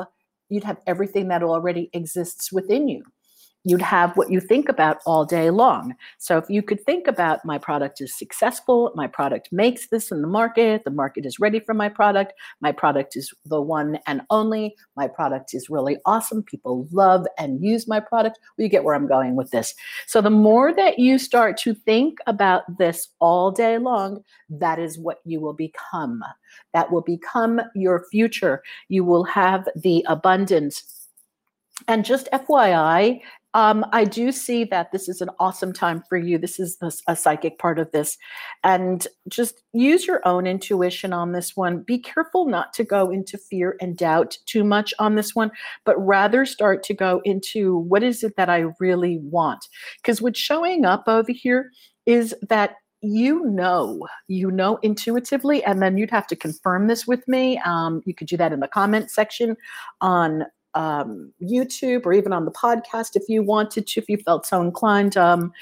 you'd 0.50 0.64
have 0.64 0.80
everything 0.86 1.28
that 1.28 1.42
already 1.42 1.88
exists 1.92 2.52
within 2.52 2.88
you 2.88 3.02
you'd 3.64 3.82
have 3.82 4.16
what 4.16 4.30
you 4.30 4.40
think 4.40 4.68
about 4.68 4.98
all 5.06 5.24
day 5.24 5.50
long. 5.50 5.94
So 6.18 6.36
if 6.38 6.44
you 6.48 6.62
could 6.62 6.84
think 6.84 7.06
about 7.06 7.44
my 7.44 7.58
product 7.58 8.00
is 8.00 8.14
successful, 8.14 8.92
my 8.94 9.06
product 9.06 9.48
makes 9.50 9.88
this 9.88 10.10
in 10.10 10.20
the 10.20 10.28
market, 10.28 10.84
the 10.84 10.90
market 10.90 11.24
is 11.24 11.40
ready 11.40 11.60
for 11.60 11.74
my 11.74 11.88
product, 11.88 12.34
my 12.60 12.72
product 12.72 13.16
is 13.16 13.32
the 13.46 13.60
one 13.60 13.98
and 14.06 14.20
only, 14.30 14.76
my 14.96 15.08
product 15.08 15.54
is 15.54 15.70
really 15.70 15.96
awesome, 16.04 16.42
people 16.42 16.86
love 16.92 17.26
and 17.38 17.64
use 17.64 17.88
my 17.88 18.00
product, 18.00 18.38
well, 18.56 18.64
you 18.64 18.68
get 18.68 18.84
where 18.84 18.94
I'm 18.94 19.08
going 19.08 19.34
with 19.34 19.50
this. 19.50 19.74
So 20.06 20.20
the 20.20 20.30
more 20.30 20.74
that 20.74 20.98
you 20.98 21.18
start 21.18 21.56
to 21.58 21.74
think 21.74 22.18
about 22.26 22.62
this 22.78 23.08
all 23.18 23.50
day 23.50 23.78
long, 23.78 24.22
that 24.50 24.78
is 24.78 24.98
what 24.98 25.20
you 25.24 25.40
will 25.40 25.54
become. 25.54 26.22
That 26.74 26.92
will 26.92 27.00
become 27.00 27.60
your 27.74 28.04
future. 28.10 28.62
You 28.88 29.04
will 29.04 29.24
have 29.24 29.66
the 29.74 30.04
abundance 30.06 31.08
and 31.88 32.04
just 32.04 32.28
FYI, 32.32 33.20
um, 33.54 33.86
I 33.92 34.04
do 34.04 34.32
see 34.32 34.64
that 34.64 34.90
this 34.90 35.08
is 35.08 35.20
an 35.20 35.30
awesome 35.38 35.72
time 35.72 36.02
for 36.08 36.18
you. 36.18 36.38
This 36.38 36.58
is 36.58 36.76
a, 36.82 36.92
a, 37.08 37.16
psychic 37.16 37.58
part 37.60 37.78
of 37.78 37.90
this. 37.92 38.18
And 38.64 39.06
just 39.28 39.62
use 39.72 40.08
your 40.08 40.20
own 40.26 40.44
intuition 40.44 41.12
on 41.12 41.32
this 41.32 41.56
one. 41.56 41.82
Be 41.82 41.98
careful 41.98 42.46
not 42.46 42.72
to 42.74 42.84
go 42.84 43.10
into 43.10 43.38
fear 43.38 43.76
and 43.80 43.96
doubt 43.96 44.36
too 44.46 44.64
much 44.64 44.92
on 44.98 45.14
this 45.14 45.36
one, 45.36 45.52
but 45.84 45.96
rather 46.04 46.44
start 46.44 46.82
to 46.84 46.94
go 46.94 47.22
into 47.24 47.78
what 47.78 48.02
is 48.02 48.24
it 48.24 48.34
that 48.36 48.50
I 48.50 48.64
really 48.80 49.18
want? 49.22 49.68
Because 50.02 50.20
what's 50.20 50.40
showing 50.40 50.84
up 50.84 51.04
over 51.06 51.32
here 51.32 51.70
is 52.06 52.34
that 52.48 52.74
you 53.06 53.44
know, 53.44 54.00
you 54.28 54.50
know 54.50 54.78
intuitively, 54.78 55.62
and 55.62 55.82
then 55.82 55.98
you'd 55.98 56.10
have 56.10 56.26
to 56.26 56.36
confirm 56.36 56.86
this 56.86 57.06
with 57.06 57.26
me. 57.28 57.58
Um, 57.58 58.00
you 58.06 58.14
could 58.14 58.28
do 58.28 58.38
that 58.38 58.52
in 58.52 58.60
the 58.60 58.68
comment 58.68 59.10
section 59.10 59.56
on 60.00 60.44
um, 60.74 61.32
YouTube 61.42 62.06
or 62.06 62.12
even 62.12 62.32
on 62.32 62.44
the 62.44 62.50
podcast 62.50 63.10
if 63.14 63.22
you 63.28 63.42
wanted 63.42 63.86
to, 63.86 64.00
if 64.00 64.08
you 64.08 64.18
felt 64.18 64.46
so 64.46 64.60
inclined. 64.60 65.16
Um, 65.16 65.52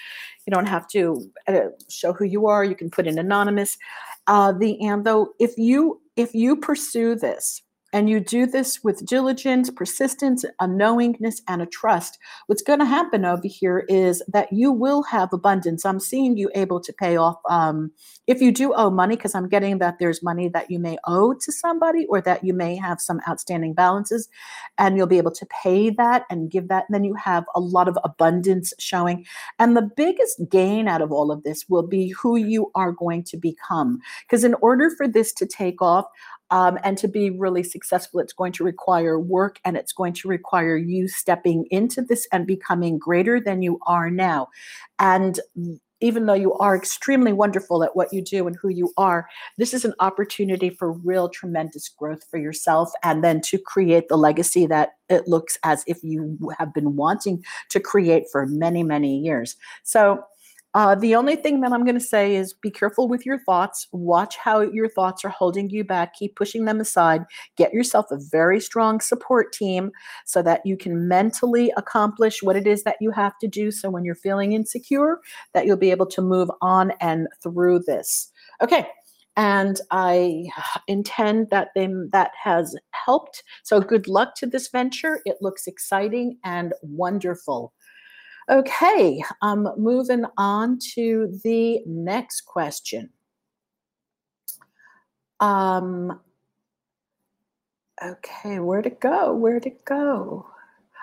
you 0.47 0.51
don't 0.51 0.67
have 0.67 0.89
to 0.89 1.31
uh, 1.47 1.69
show 1.89 2.13
who 2.13 2.25
you 2.25 2.47
are. 2.47 2.65
You 2.65 2.75
can 2.75 2.91
put 2.91 3.07
in 3.07 3.19
anonymous. 3.19 3.77
Uh, 4.27 4.53
the 4.53 4.81
and 4.81 5.05
though 5.05 5.33
if 5.39 5.57
you 5.57 6.01
if 6.17 6.35
you 6.35 6.57
pursue 6.57 7.15
this 7.15 7.63
and 7.93 8.09
you 8.09 8.21
do 8.21 8.47
this 8.47 8.83
with 8.83 9.05
diligence, 9.05 9.71
persistence, 9.71 10.45
a 10.61 10.67
knowingness, 10.67 11.43
and 11.47 11.61
a 11.61 11.67
trust, 11.67 12.19
what's 12.47 12.63
going 12.63 12.79
to 12.79 12.85
happen 12.85 13.25
over 13.25 13.47
here 13.47 13.85
is 13.89 14.23
that 14.29 14.53
you 14.53 14.73
will 14.73 15.03
have 15.03 15.33
abundance. 15.33 15.85
I'm 15.85 16.01
seeing 16.01 16.37
you 16.37 16.51
able 16.55 16.81
to 16.81 16.93
pay 16.93 17.17
off. 17.17 17.37
Um, 17.49 17.93
if 18.27 18.41
you 18.41 18.53
do 18.53 18.73
owe 18.75 18.91
money, 18.91 19.17
because 19.17 19.35
I'm 19.35 19.49
getting 19.49 19.79
that 19.79 19.99
there's 19.99 20.23
money 20.23 20.49
that 20.49 20.71
you 20.71 20.79
may 20.79 20.97
owe 21.07 21.35
to 21.35 21.53
somebody 21.53 22.07
or 22.07 22.21
that 22.23 22.45
you 22.45 22.55
may 22.55 22.77
have 22.77 23.01
some 23.01 23.21
outstanding 23.29 23.75
balances, 23.75 24.29
and 24.79 24.97
you'll 24.97 25.07
be 25.07 25.19
able 25.19 25.33
to 25.33 25.47
pay 25.63 25.91
that 25.91 26.25
and 26.31 26.51
give 26.51 26.69
that. 26.69 26.85
And 26.89 26.95
then 26.95 27.05
you 27.05 27.15
have 27.15 27.45
a 27.55 27.61
lot 27.61 27.89
of 27.89 27.99
abundance 28.05 28.73
showing. 28.79 29.27
And 29.59 29.77
the 29.77 29.83
biggest 29.83 30.41
gain 30.49 30.89
out 30.89 31.03
of 31.03 31.13
all 31.13 31.31
of 31.31 31.43
this 31.43 31.69
will 31.69 31.87
be 31.87 32.09
who 32.09 32.37
you 32.37 32.71
are 32.75 32.93
going 32.93 33.25
to 33.25 33.37
become. 33.37 34.01
Because 34.23 34.45
in 34.45 34.55
order 34.55 34.91
for 34.97 35.07
this 35.07 35.33
to 35.35 35.47
take 35.47 35.83
off, 35.83 36.07
um, 36.53 36.79
and 36.85 36.99
to 36.99 37.09
be 37.09 37.31
really 37.31 37.63
successful, 37.63 38.21
it's 38.21 38.35
going 38.35 38.53
to 38.53 38.63
require 38.63 39.19
work 39.19 39.59
and 39.65 39.75
it's 39.75 39.93
going 39.93 40.13
to 40.13 40.29
require 40.29 40.77
you 40.77 41.09
stepping 41.09 41.65
into 41.71 42.03
this 42.03 42.29
and 42.31 42.47
becoming 42.47 42.99
greater 42.99 43.41
than 43.41 43.63
you 43.63 43.81
are 43.87 44.11
now. 44.11 44.49
And 44.99 45.41
even 46.03 46.27
though 46.27 46.35
you 46.35 46.53
are 46.55 46.77
extremely 46.77 47.33
wonderful 47.33 47.83
at 47.83 47.97
what 47.97 48.13
you 48.13 48.21
do 48.21 48.47
and 48.47 48.57
who 48.61 48.69
you 48.69 48.93
are, 48.99 49.27
this 49.57 49.73
is 49.73 49.87
an 49.87 49.95
opportunity 50.01 50.69
for 50.69 50.93
real 50.93 51.31
tremendous 51.31 51.89
growth 51.89 52.23
for 52.31 52.39
yourself 52.39 52.91
and 53.03 53.25
then 53.25 53.41
to 53.41 53.57
create 53.57 54.09
the 54.09 54.17
legacy 54.17 54.67
that 54.67 54.91
it 55.09 55.27
looks 55.27 55.57
as 55.65 55.85
if 55.87 56.03
you 56.03 56.37
have 56.59 56.75
been 56.75 56.97
wanting 56.97 57.43
to 57.71 57.81
create 57.81 58.25
for 58.31 58.47
many, 58.47 58.83
many 58.83 59.17
years. 59.17 59.57
So, 59.85 60.23
uh, 60.75 60.95
the 60.95 61.15
only 61.15 61.37
thing 61.37 61.61
that 61.61 61.73
I'm 61.73 61.85
going 61.85 61.99
to 61.99 62.01
say 62.01 62.35
is 62.35 62.55
be 62.55 62.71
careful 62.71 63.09
with 63.09 63.27
your 63.27 63.39
thoughts. 63.39 63.89
Watch 63.93 64.37
how 64.37 64.61
your 64.61 64.89
thoughts 64.89 65.25
are 65.25 65.29
holding 65.29 65.69
you 65.71 65.85
back. 65.85 66.15
Keep 66.15 66.37
pushing 66.37 66.65
them 66.65 66.81
aside. 66.81 67.25
Get 67.57 67.75
yourself 67.75 68.07
a 68.11 68.19
very 68.31 68.61
strong 68.61 69.01
support 69.01 69.53
team 69.53 69.91
so 70.25 70.43
that 70.43 70.63
you 70.65 70.77
can 70.77 71.09
mentally 71.09 71.73
accomplish 71.77 72.43
what 72.43 72.57
it 72.57 72.67
is 72.67 72.85
that 72.85 72.97
you 73.01 73.11
have 73.11 73.39
to 73.41 73.49
do. 73.49 73.71
So 73.71 73.91
when 73.91 74.05
you're 74.05 74.15
feeling 74.15 74.53
insecure, 74.53 75.21
that 75.53 75.67
you'll 75.67 75.77
be 75.77 75.91
able 75.91 76.07
to 76.07 76.23
move 76.23 76.51
on 76.63 76.93
and 77.01 77.29
through 77.43 77.81
this. 77.81 78.31
Okay. 78.63 78.87
And 79.37 79.81
I 79.91 80.45
intend 80.89 81.49
that 81.51 81.69
them 81.75 82.11
that 82.13 82.33
has 82.43 82.77
helped. 82.91 83.43
So 83.63 83.81
good 83.81 84.07
luck 84.07 84.35
to 84.37 84.47
this 84.47 84.69
venture. 84.69 85.21
It 85.25 85.39
looks 85.41 85.67
exciting 85.67 86.39
and 86.45 86.75
wonderful. 86.83 87.73
Okay, 88.51 89.23
um, 89.41 89.69
moving 89.77 90.25
on 90.37 90.79
to 90.95 91.39
the 91.45 91.81
next 91.87 92.43
question. 92.43 93.11
Um, 95.39 96.21
okay, 98.03 98.59
where 98.59 98.83
to 98.83 98.91
go? 98.91 99.35
Where 99.35 99.61
to 99.61 99.71
go? 99.85 100.47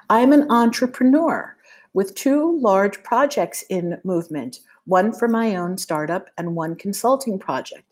I'm 0.09 0.33
an 0.33 0.51
entrepreneur 0.51 1.55
with 1.93 2.15
two 2.15 2.59
large 2.59 3.01
projects 3.03 3.63
in 3.69 3.99
movement, 4.03 4.59
one 4.85 5.13
for 5.13 5.27
my 5.27 5.55
own 5.55 5.77
startup 5.77 6.27
and 6.37 6.55
one 6.55 6.75
consulting 6.75 7.39
project. 7.39 7.83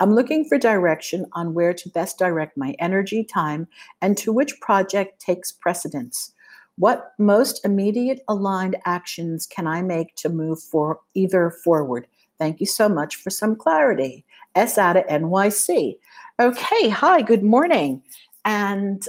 I'm 0.00 0.14
looking 0.14 0.44
for 0.44 0.58
direction 0.58 1.26
on 1.32 1.54
where 1.54 1.74
to 1.74 1.88
best 1.90 2.18
direct 2.18 2.56
my 2.56 2.74
energy, 2.78 3.24
time, 3.24 3.68
and 4.00 4.16
to 4.18 4.32
which 4.32 4.60
project 4.60 5.20
takes 5.20 5.52
precedence. 5.52 6.32
What 6.76 7.12
most 7.18 7.64
immediate 7.64 8.20
aligned 8.28 8.76
actions 8.84 9.46
can 9.46 9.66
I 9.66 9.82
make 9.82 10.14
to 10.16 10.28
move 10.28 10.62
for 10.62 11.00
either 11.14 11.50
forward? 11.64 12.06
Thank 12.38 12.60
you 12.60 12.66
so 12.66 12.88
much 12.88 13.16
for 13.16 13.30
some 13.30 13.54
clarity. 13.56 14.24
S 14.54 14.78
out 14.78 14.96
of 14.96 15.04
NYC. 15.06 15.96
Okay, 16.40 16.88
hi, 16.88 17.22
good 17.22 17.42
morning. 17.42 18.02
And 18.44 19.06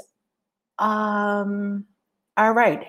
um, 0.79 1.85
all 2.37 2.51
right, 2.51 2.85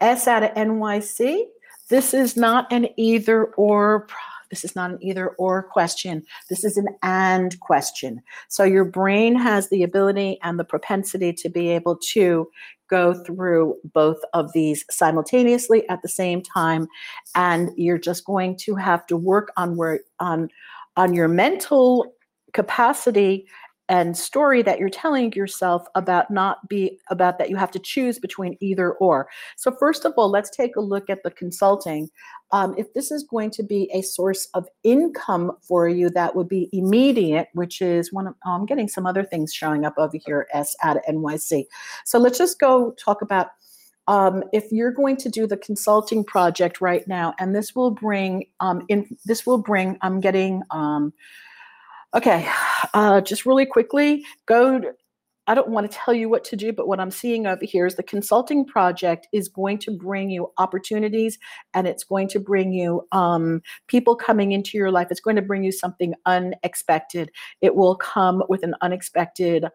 S 0.00 0.28
out 0.28 0.42
of 0.42 0.50
NYC. 0.50 1.44
This 1.88 2.14
is 2.14 2.36
not 2.36 2.72
an 2.72 2.88
either 2.96 3.46
or 3.56 4.06
this 4.50 4.64
is 4.64 4.76
not 4.76 4.90
an 4.90 4.98
either 5.02 5.30
or 5.30 5.64
question. 5.64 6.22
This 6.48 6.64
is 6.64 6.76
an 6.76 6.86
and 7.02 7.58
question. 7.58 8.22
So 8.48 8.62
your 8.62 8.84
brain 8.84 9.34
has 9.34 9.68
the 9.68 9.82
ability 9.82 10.38
and 10.44 10.60
the 10.60 10.64
propensity 10.64 11.32
to 11.32 11.48
be 11.48 11.70
able 11.70 11.96
to 12.12 12.48
go 12.88 13.14
through 13.14 13.76
both 13.92 14.18
of 14.32 14.52
these 14.52 14.84
simultaneously 14.90 15.88
at 15.88 16.02
the 16.02 16.08
same 16.08 16.42
time 16.42 16.86
and 17.34 17.70
you're 17.76 17.98
just 17.98 18.24
going 18.24 18.56
to 18.56 18.74
have 18.74 19.06
to 19.06 19.16
work 19.16 19.50
on 19.56 19.76
where 19.76 20.00
on 20.20 20.48
on 20.96 21.14
your 21.14 21.28
mental 21.28 22.14
capacity 22.52 23.46
and 23.88 24.16
story 24.16 24.62
that 24.62 24.78
you're 24.78 24.88
telling 24.88 25.32
yourself 25.32 25.86
about 25.94 26.30
not 26.30 26.68
be 26.68 26.98
about 27.10 27.38
that 27.38 27.50
you 27.50 27.56
have 27.56 27.70
to 27.70 27.78
choose 27.78 28.18
between 28.18 28.56
either 28.60 28.92
or. 28.94 29.28
So 29.56 29.74
first 29.78 30.04
of 30.04 30.14
all 30.16 30.30
let's 30.30 30.50
take 30.50 30.76
a 30.76 30.80
look 30.80 31.10
at 31.10 31.22
the 31.22 31.30
consulting. 31.30 32.08
Um, 32.50 32.74
if 32.78 32.92
this 32.94 33.10
is 33.10 33.24
going 33.24 33.50
to 33.50 33.62
be 33.62 33.90
a 33.92 34.00
source 34.02 34.48
of 34.54 34.68
income 34.84 35.52
for 35.62 35.88
you 35.88 36.08
that 36.10 36.36
would 36.36 36.48
be 36.48 36.68
immediate 36.72 37.48
which 37.52 37.82
is 37.82 38.12
one 38.12 38.28
of 38.28 38.34
oh, 38.46 38.52
i'm 38.52 38.66
getting 38.66 38.86
some 38.86 39.06
other 39.06 39.24
things 39.24 39.52
showing 39.52 39.84
up 39.84 39.94
over 39.98 40.16
here 40.24 40.46
as 40.54 40.76
at 40.82 41.04
nyc 41.08 41.66
so 42.04 42.18
let's 42.18 42.38
just 42.38 42.60
go 42.60 42.92
talk 42.92 43.22
about 43.22 43.48
um, 44.06 44.44
if 44.52 44.70
you're 44.70 44.92
going 44.92 45.16
to 45.16 45.30
do 45.30 45.46
the 45.46 45.56
consulting 45.56 46.22
project 46.22 46.80
right 46.80 47.08
now 47.08 47.34
and 47.38 47.56
this 47.56 47.74
will 47.74 47.90
bring 47.90 48.44
um, 48.60 48.84
in 48.88 49.16
this 49.24 49.46
will 49.46 49.58
bring 49.58 49.98
i'm 50.02 50.20
getting 50.20 50.62
um, 50.70 51.12
Okay, 52.14 52.48
uh, 52.94 53.20
just 53.20 53.44
really 53.44 53.66
quickly, 53.66 54.24
go. 54.46 54.78
To, 54.78 54.92
I 55.48 55.54
don't 55.54 55.68
want 55.68 55.90
to 55.90 55.96
tell 55.96 56.14
you 56.14 56.28
what 56.28 56.44
to 56.44 56.56
do, 56.56 56.72
but 56.72 56.86
what 56.86 57.00
I'm 57.00 57.10
seeing 57.10 57.46
over 57.46 57.64
here 57.64 57.86
is 57.86 57.96
the 57.96 58.02
consulting 58.02 58.64
project 58.64 59.26
is 59.32 59.48
going 59.48 59.78
to 59.78 59.90
bring 59.90 60.30
you 60.30 60.50
opportunities 60.56 61.38
and 61.74 61.86
it's 61.86 62.04
going 62.04 62.28
to 62.28 62.40
bring 62.40 62.72
you 62.72 63.06
um, 63.12 63.60
people 63.88 64.16
coming 64.16 64.52
into 64.52 64.78
your 64.78 64.90
life. 64.90 65.08
It's 65.10 65.20
going 65.20 65.36
to 65.36 65.42
bring 65.42 65.64
you 65.64 65.72
something 65.72 66.14
unexpected. 66.24 67.30
It 67.60 67.74
will 67.74 67.96
come 67.96 68.42
with 68.48 68.62
an 68.62 68.74
unexpected 68.80 69.66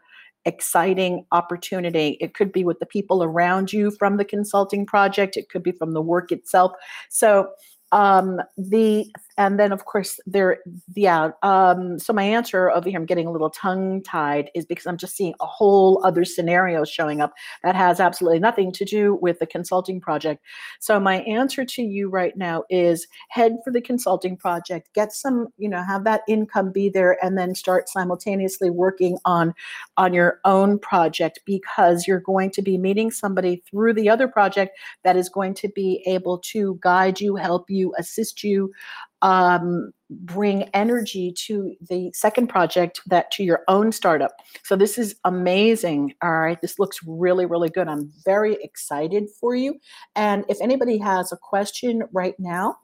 exciting 0.46 1.26
opportunity. 1.34 2.18
It 2.22 2.34
could 2.34 2.52
be 2.52 2.64
with 2.64 2.80
the 2.80 2.86
people 2.86 3.22
around 3.22 3.74
you 3.74 3.92
from 3.92 4.18
the 4.18 4.26
consulting 4.26 4.86
project, 4.86 5.36
it 5.38 5.50
could 5.50 5.62
be 5.62 5.74
from 5.74 5.92
the 5.92 6.02
work 6.02 6.32
itself. 6.32 6.72
So, 7.10 7.50
um, 7.92 8.40
the 8.58 9.06
and 9.40 9.60
then 9.60 9.72
of 9.72 9.86
course 9.86 10.20
there 10.28 10.60
yeah 10.96 11.32
um, 11.42 11.98
so 11.98 12.14
my 12.14 12.24
answer 12.24 12.70
over 12.70 12.88
here 12.88 13.00
i'm 13.00 13.06
getting 13.08 13.26
a 13.26 13.32
little 13.32 13.50
tongue 13.50 14.04
tied 14.04 14.52
is 14.54 14.66
because 14.66 14.86
i'm 14.86 14.98
just 14.98 15.16
seeing 15.16 15.34
a 15.40 15.48
whole 15.48 16.00
other 16.06 16.24
scenario 16.24 16.84
showing 16.86 17.22
up 17.22 17.34
that 17.64 17.76
has 17.76 18.00
absolutely 18.00 18.40
nothing 18.40 18.72
to 18.72 18.86
do 18.86 19.16
with 19.22 19.40
the 19.40 19.46
consulting 19.46 20.00
project. 20.00 20.44
So 20.80 21.00
my 21.00 21.22
answer 21.22 21.66
to 21.66 21.82
you 21.82 22.10
right 22.10 22.36
now 22.36 22.64
is 22.70 23.08
head 23.30 23.58
for 23.64 23.72
the 23.72 23.82
consulting 23.82 24.38
project 24.38 24.90
get 24.94 25.12
some 25.12 25.48
you 25.58 25.70
know 25.70 25.84
have 25.84 26.04
that 26.04 26.22
income 26.28 26.72
be 26.72 26.90
there 26.90 27.18
and 27.24 27.38
then 27.38 27.56
start 27.56 27.90
simultaneously 27.90 28.70
working 28.70 29.18
on 29.26 29.54
on 29.98 30.14
your 30.14 30.40
own 30.46 30.78
project 30.80 31.40
because 31.46 32.08
you're 32.08 32.20
going 32.20 32.52
to 32.52 32.62
be 32.62 32.78
meeting 32.78 33.12
somebody 33.12 33.64
through 33.70 33.94
the 33.94 34.10
other 34.10 34.28
project 34.28 34.78
that 35.04 35.16
is 35.16 35.30
going 35.30 35.54
to 35.54 35.70
be 35.70 36.04
able 36.06 36.38
to 36.40 36.78
guide 36.82 37.20
you 37.20 37.36
help 37.36 37.70
you 37.70 37.94
assist 37.98 38.44
you 38.44 38.72
um, 39.22 39.92
bring 40.10 40.64
energy 40.74 41.34
to 41.48 41.76
the 41.90 42.12
second 42.14 42.48
project 42.48 43.02
that 43.08 43.32
to 43.32 43.44
your 43.44 43.64
own 43.68 43.92
startup. 43.92 44.32
So 44.64 44.76
this 44.76 44.98
is 44.98 45.16
amazing 45.24 46.14
all 46.24 46.40
right? 46.40 46.60
This 46.62 46.80
looks 46.80 47.00
really 47.06 47.46
really 47.46 47.70
good. 47.70 47.88
I'm 47.88 48.12
very 48.26 48.58
excited 48.62 49.28
for 49.40 49.56
you. 49.56 49.80
And 50.16 50.46
if 50.50 50.58
anybody 50.62 50.98
has 50.98 51.32
a 51.32 51.38
question 51.38 52.04
right 52.12 52.36
now 52.40 52.78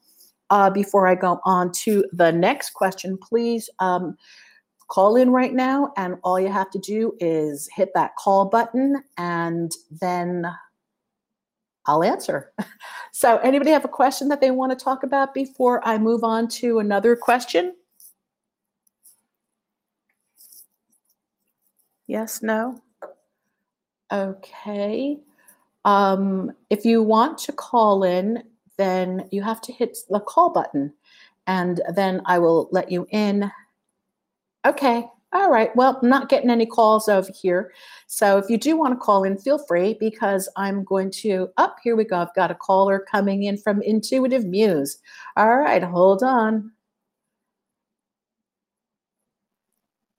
uh, 0.51 0.69
before 0.69 1.07
i 1.07 1.15
go 1.15 1.39
on 1.43 1.71
to 1.71 2.05
the 2.13 2.31
next 2.31 2.71
question 2.73 3.17
please 3.17 3.67
um, 3.79 4.15
call 4.87 5.15
in 5.15 5.31
right 5.31 5.53
now. 5.53 5.91
And 5.97 6.15
all 6.23 6.39
you 6.39 6.51
have 6.51 6.69
to 6.71 6.79
do 6.79 7.13
is 7.19 7.67
hit 7.75 7.89
that 7.95 8.15
call 8.17 8.45
button 8.45 9.03
and 9.17 9.71
then 10.01 10.45
I'll 11.87 12.03
answer. 12.03 12.51
So, 13.11 13.37
anybody 13.37 13.71
have 13.71 13.85
a 13.85 13.87
question 13.87 14.27
that 14.27 14.41
they 14.41 14.51
want 14.51 14.77
to 14.77 14.83
talk 14.83 15.03
about 15.03 15.33
before 15.33 15.79
I 15.87 15.97
move 15.97 16.25
on 16.25 16.49
to 16.49 16.79
another 16.79 17.15
question? 17.15 17.73
Yes, 22.07 22.43
no? 22.43 22.81
Okay. 24.11 25.17
Um, 25.85 26.51
if 26.69 26.83
you 26.83 27.01
want 27.03 27.37
to 27.37 27.53
call 27.53 28.03
in, 28.03 28.43
then 28.77 29.29
you 29.31 29.41
have 29.43 29.61
to 29.61 29.71
hit 29.71 29.97
the 30.09 30.19
call 30.19 30.49
button 30.49 30.93
and 31.47 31.81
then 31.93 32.21
I 32.25 32.39
will 32.39 32.67
let 32.71 32.91
you 32.91 33.07
in. 33.11 33.51
Okay. 34.65 35.07
All 35.35 35.51
right. 35.51 35.75
Well, 35.75 35.99
I'm 36.01 36.07
not 36.07 36.29
getting 36.29 36.49
any 36.49 36.65
calls 36.65 37.09
over 37.09 37.29
here. 37.29 37.73
So 38.07 38.37
if 38.37 38.45
you 38.47 38.57
do 38.57 38.77
want 38.77 38.93
to 38.93 38.97
call 38.97 39.25
in, 39.25 39.37
feel 39.37 39.57
free 39.57 39.97
because 39.99 40.47
I'm 40.55 40.85
going 40.85 41.11
to, 41.11 41.49
up 41.57 41.75
oh, 41.75 41.81
here 41.83 41.97
we 41.97 42.05
go. 42.05 42.19
I've 42.19 42.33
got 42.35 42.51
a 42.51 42.55
caller 42.55 43.05
coming 43.11 43.43
in 43.43 43.57
from 43.57 43.81
Intuitive 43.81 44.45
Muse. 44.45 44.99
All 45.35 45.57
right, 45.57 45.83
hold 45.83 46.23
on. 46.23 46.71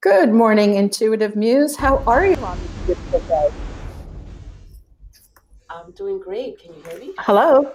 Good 0.02 0.34
morning, 0.34 0.74
Intuitive 0.74 1.34
Muse. 1.34 1.76
How 1.76 2.04
are 2.06 2.26
you 2.26 2.36
on 2.36 2.58
this 2.86 2.98
day? 3.10 3.48
I'm 5.70 5.92
doing 5.92 6.20
great. 6.20 6.58
Can 6.58 6.74
you 6.74 6.82
hear 6.82 6.98
me? 6.98 7.14
Hello? 7.20 7.72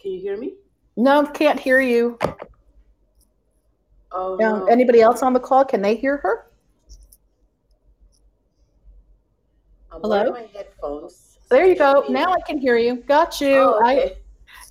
Can 0.00 0.10
you 0.10 0.20
hear 0.20 0.38
me? 0.38 0.54
No, 0.96 1.26
can't 1.26 1.60
hear 1.60 1.80
you. 1.80 2.18
Oh, 4.18 4.32
Um, 4.32 4.38
no. 4.38 4.64
anybody 4.66 5.02
else 5.02 5.22
on 5.22 5.34
the 5.34 5.40
call? 5.40 5.64
Can 5.64 5.82
they 5.82 5.94
hear 5.94 6.16
her? 6.16 6.46
I'm 9.92 10.00
hello? 10.00 10.30
my 10.32 10.48
headphones. 10.54 11.38
There 11.50 11.66
you 11.66 11.76
go. 11.76 12.04
Now 12.08 12.32
I 12.32 12.40
can 12.46 12.58
hear 12.58 12.78
you. 12.78 12.96
Got 12.96 13.40
you. 13.42 13.56
Oh, 13.56 13.80
I, 13.84 13.96
okay. 13.96 14.16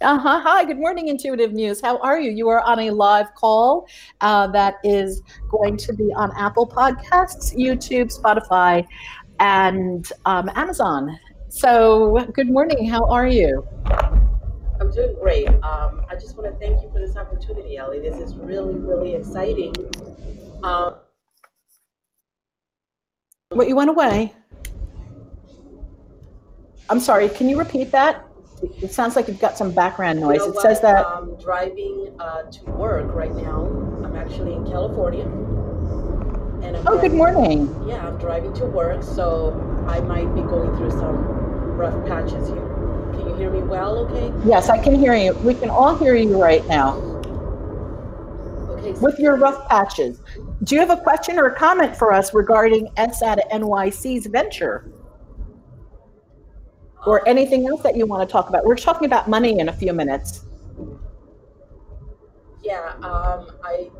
Uh-huh. 0.01 0.39
Hi, 0.41 0.65
good 0.65 0.77
morning, 0.79 1.07
Intuitive 1.09 1.53
Muse. 1.53 1.79
How 1.79 1.99
are 1.99 2.19
you? 2.19 2.31
You 2.31 2.49
are 2.49 2.61
on 2.61 2.79
a 2.79 2.89
live 2.91 3.33
call 3.35 3.87
uh, 4.21 4.47
that 4.47 4.75
is 4.83 5.21
going 5.49 5.77
to 5.77 5.93
be 5.93 6.11
on 6.15 6.31
Apple 6.35 6.67
Podcasts, 6.67 7.55
YouTube, 7.55 8.11
Spotify, 8.13 8.85
and 9.39 10.11
um, 10.25 10.49
Amazon. 10.55 11.17
So, 11.49 12.25
good 12.33 12.49
morning. 12.49 12.89
How 12.89 13.05
are 13.05 13.27
you? 13.27 13.65
Doing 14.95 15.15
great. 15.21 15.47
Um, 15.49 16.05
I 16.09 16.15
just 16.15 16.37
want 16.37 16.49
to 16.53 16.57
thank 16.57 16.81
you 16.81 16.89
for 16.89 16.99
this 16.99 17.17
opportunity, 17.17 17.75
Ellie. 17.75 17.99
This 17.99 18.15
is 18.17 18.33
really, 18.35 18.75
really 18.75 19.13
exciting. 19.15 19.73
Um, 20.63 20.95
What 23.49 23.67
you 23.67 23.75
went 23.75 23.89
away? 23.89 24.33
I'm 26.89 27.01
sorry. 27.01 27.27
Can 27.27 27.49
you 27.49 27.59
repeat 27.59 27.91
that? 27.91 28.25
It 28.81 28.93
sounds 28.93 29.17
like 29.17 29.27
you've 29.27 29.41
got 29.41 29.57
some 29.57 29.71
background 29.73 30.19
you 30.19 30.27
noise. 30.27 30.37
know 30.39 30.45
It 30.47 30.55
what? 30.55 30.61
says 30.61 30.79
that. 30.81 31.05
I'm 31.05 31.35
driving 31.41 32.15
uh, 32.19 32.43
to 32.43 32.63
work 32.71 33.13
right 33.13 33.35
now. 33.35 33.65
I'm 34.05 34.15
actually 34.15 34.53
in 34.53 34.65
California. 34.65 35.25
And 36.65 36.77
I'm 36.77 36.87
Oh, 36.87 37.01
good 37.01 37.11
morning. 37.13 37.67
Yeah, 37.85 38.07
I'm 38.07 38.17
driving 38.17 38.53
to 38.53 38.65
work, 38.65 39.03
so 39.03 39.51
I 39.89 39.99
might 39.99 40.33
be 40.33 40.41
going 40.41 40.73
through 40.77 40.91
some 40.91 41.17
rough 41.75 42.07
patches 42.07 42.47
here. 42.47 42.74
Can 43.25 43.33
you 43.33 43.39
hear 43.39 43.49
me 43.51 43.63
well? 43.63 43.97
Okay. 44.05 44.31
Yes, 44.47 44.69
I 44.69 44.77
can 44.77 44.93
hear 44.93 45.15
you. 45.15 45.33
We 45.43 45.55
can 45.55 45.71
all 45.71 45.97
hear 45.97 46.13
you 46.15 46.39
right 46.39 46.65
now 46.67 46.93
Okay. 48.69 48.93
so- 48.93 49.01
with 49.01 49.17
your 49.17 49.35
rough 49.37 49.67
patches. 49.67 50.21
Do 50.63 50.75
you 50.75 50.81
have 50.81 50.91
a 50.91 51.01
question 51.01 51.39
or 51.39 51.47
a 51.47 51.55
comment 51.55 51.95
for 51.97 52.13
us 52.13 52.33
regarding 52.35 52.87
SATA 52.97 53.41
NYC's 53.51 54.27
venture? 54.27 54.91
or 57.07 57.21
anything 57.29 57.67
else 57.67 57.83
that 57.83 57.95
you 57.95 58.03
want 58.07 58.27
to 58.27 58.31
talk 58.31 58.49
about. 58.49 58.65
We're 58.65 58.75
talking 58.75 59.05
about 59.05 59.29
money 59.29 59.59
in 59.59 59.69
a 59.69 59.71
few 59.73 59.93
minutes. 59.93 60.43
Yeah, 62.63 62.93
um, 63.03 63.51
I, 63.63 63.91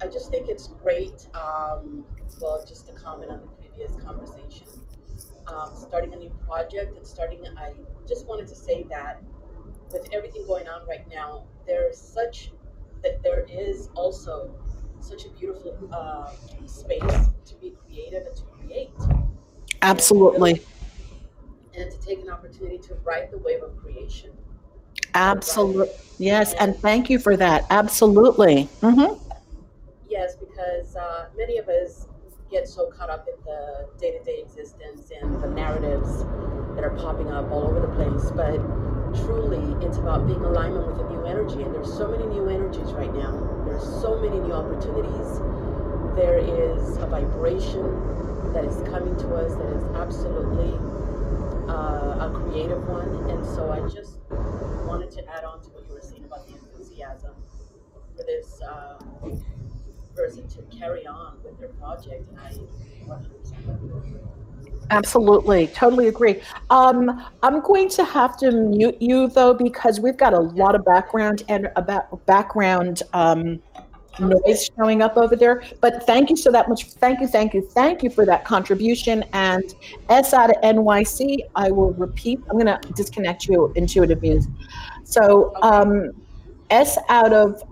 I 0.00 0.06
just 0.06 0.30
think 0.30 0.48
it's 0.48 0.68
great. 0.68 1.26
Um, 1.34 2.04
well, 2.40 2.64
just 2.64 2.86
to 2.86 2.92
comment 2.92 3.32
on 3.32 3.40
the 3.40 3.48
previous 3.66 3.96
conversation, 4.04 4.68
um, 5.48 5.72
starting 5.74 6.14
a 6.14 6.16
new 6.16 6.30
project 6.46 6.96
and 6.96 7.04
starting, 7.04 7.40
I 7.56 7.72
just 8.08 8.26
wanted 8.26 8.48
to 8.48 8.54
say 8.54 8.84
that 8.90 9.22
with 9.92 10.08
everything 10.12 10.46
going 10.46 10.68
on 10.68 10.86
right 10.88 11.06
now, 11.10 11.44
there's 11.66 11.98
such 11.98 12.52
that 13.02 13.22
there 13.22 13.46
is 13.50 13.88
also 13.94 14.50
such 15.00 15.24
a 15.26 15.28
beautiful 15.30 15.76
uh, 15.92 16.30
space 16.66 17.26
to 17.44 17.54
be 17.56 17.74
creative 17.86 18.26
and 18.26 18.36
to 18.36 18.42
create 18.44 18.92
Absolutely. 19.82 20.62
and 21.76 21.90
to 21.90 21.98
take 22.00 22.20
an 22.20 22.30
opportunity 22.30 22.78
to 22.78 22.94
ride 23.04 23.30
the 23.30 23.38
wave 23.38 23.62
of 23.62 23.76
creation. 23.76 24.30
Absolutely. 25.14 25.92
Yes. 26.18 26.54
And 26.54 26.76
thank 26.76 27.10
you 27.10 27.18
for 27.18 27.36
that. 27.36 27.66
Absolutely. 27.70 28.64
hmm 28.80 29.14
Yes, 30.08 30.36
because 30.36 30.94
uh, 30.94 31.26
many 31.36 31.58
of 31.58 31.68
us 31.68 32.06
get 32.50 32.68
so 32.68 32.90
caught 32.90 33.10
up 33.10 33.26
in 33.26 33.34
the 33.44 33.88
day 33.98 34.16
to 34.16 34.22
day 34.24 34.42
existence 34.42 35.10
and 35.20 35.42
the 35.42 35.48
narratives 35.48 36.24
that 36.74 36.84
are 36.84 36.96
popping 36.96 37.30
up 37.30 37.50
all 37.50 37.64
over 37.64 37.80
the 37.80 37.92
place. 37.94 38.30
But 38.32 38.56
truly, 39.24 39.76
it's 39.84 39.98
about 39.98 40.26
being 40.26 40.38
in 40.38 40.44
alignment 40.44 40.86
with 40.86 41.06
a 41.06 41.08
new 41.10 41.24
energy. 41.24 41.62
And 41.62 41.74
there's 41.74 41.92
so 41.92 42.08
many 42.08 42.26
new 42.26 42.48
energies 42.48 42.92
right 42.92 43.12
now, 43.12 43.32
there's 43.66 43.82
so 43.82 44.18
many 44.18 44.38
new 44.40 44.52
opportunities. 44.52 45.38
There 46.16 46.38
is 46.38 46.96
a 46.98 47.06
vibration 47.06 48.52
that 48.52 48.64
is 48.64 48.76
coming 48.88 49.16
to 49.16 49.34
us 49.36 49.54
that 49.56 49.70
is 49.72 49.84
absolutely 49.96 50.72
uh, 51.68 52.28
a 52.28 52.30
creative 52.34 52.86
one. 52.88 53.30
And 53.30 53.44
so 53.44 53.70
I 53.70 53.80
just 53.88 54.18
wanted 54.86 55.10
to 55.12 55.28
add 55.34 55.44
on 55.44 55.62
to 55.62 55.68
what 55.70 55.86
you 55.88 55.94
were 55.94 56.00
saying 56.00 56.24
about 56.24 56.46
the 56.46 56.54
enthusiasm 56.54 57.34
for 58.16 58.24
this. 58.24 58.60
Uh, 58.60 58.98
person 60.14 60.46
to 60.48 60.62
carry 60.76 61.06
on 61.06 61.38
with 61.42 61.58
their 61.58 61.68
project, 61.68 62.28
and 62.28 62.38
I 62.38 62.52
100% 63.06 64.41
Absolutely. 64.90 65.68
Totally 65.68 66.08
agree. 66.08 66.42
Um, 66.70 67.24
I'm 67.42 67.60
going 67.60 67.88
to 67.90 68.04
have 68.04 68.36
to 68.38 68.50
mute 68.50 68.96
you 69.00 69.28
though, 69.28 69.54
because 69.54 70.00
we've 70.00 70.16
got 70.16 70.34
a 70.34 70.40
lot 70.40 70.74
of 70.74 70.84
background 70.84 71.44
and 71.48 71.70
about 71.76 72.24
background 72.26 73.02
um, 73.12 73.60
noise 74.18 74.68
showing 74.76 75.02
up 75.02 75.16
over 75.16 75.36
there. 75.36 75.62
But 75.80 76.04
thank 76.06 76.30
you 76.30 76.36
so 76.36 76.50
that 76.52 76.68
much. 76.68 76.84
Thank 76.84 77.20
you, 77.20 77.26
thank 77.26 77.54
you, 77.54 77.62
thank 77.62 78.02
you 78.02 78.10
for 78.10 78.26
that 78.26 78.44
contribution. 78.44 79.24
And 79.32 79.74
S 80.08 80.34
out 80.34 80.50
of 80.50 80.56
NYC, 80.62 81.38
I 81.54 81.70
will 81.70 81.92
repeat. 81.94 82.40
I'm 82.50 82.58
going 82.58 82.66
to 82.66 82.78
disconnect 82.92 83.46
you, 83.46 83.72
Intuitive 83.76 84.20
Muse. 84.22 84.46
So 85.04 85.54
um, 85.62 86.10
S 86.70 86.98
out 87.08 87.32
of 87.32 87.62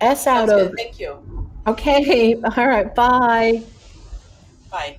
S 0.00 0.26
out 0.26 0.48
Sounds 0.48 0.52
of. 0.52 0.68
good. 0.68 0.76
Thank 0.76 1.00
you. 1.00 1.48
Okay. 1.66 2.34
All 2.56 2.66
right. 2.66 2.94
Bye. 2.94 3.62
Bye. 4.70 4.98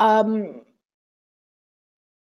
Um, 0.00 0.62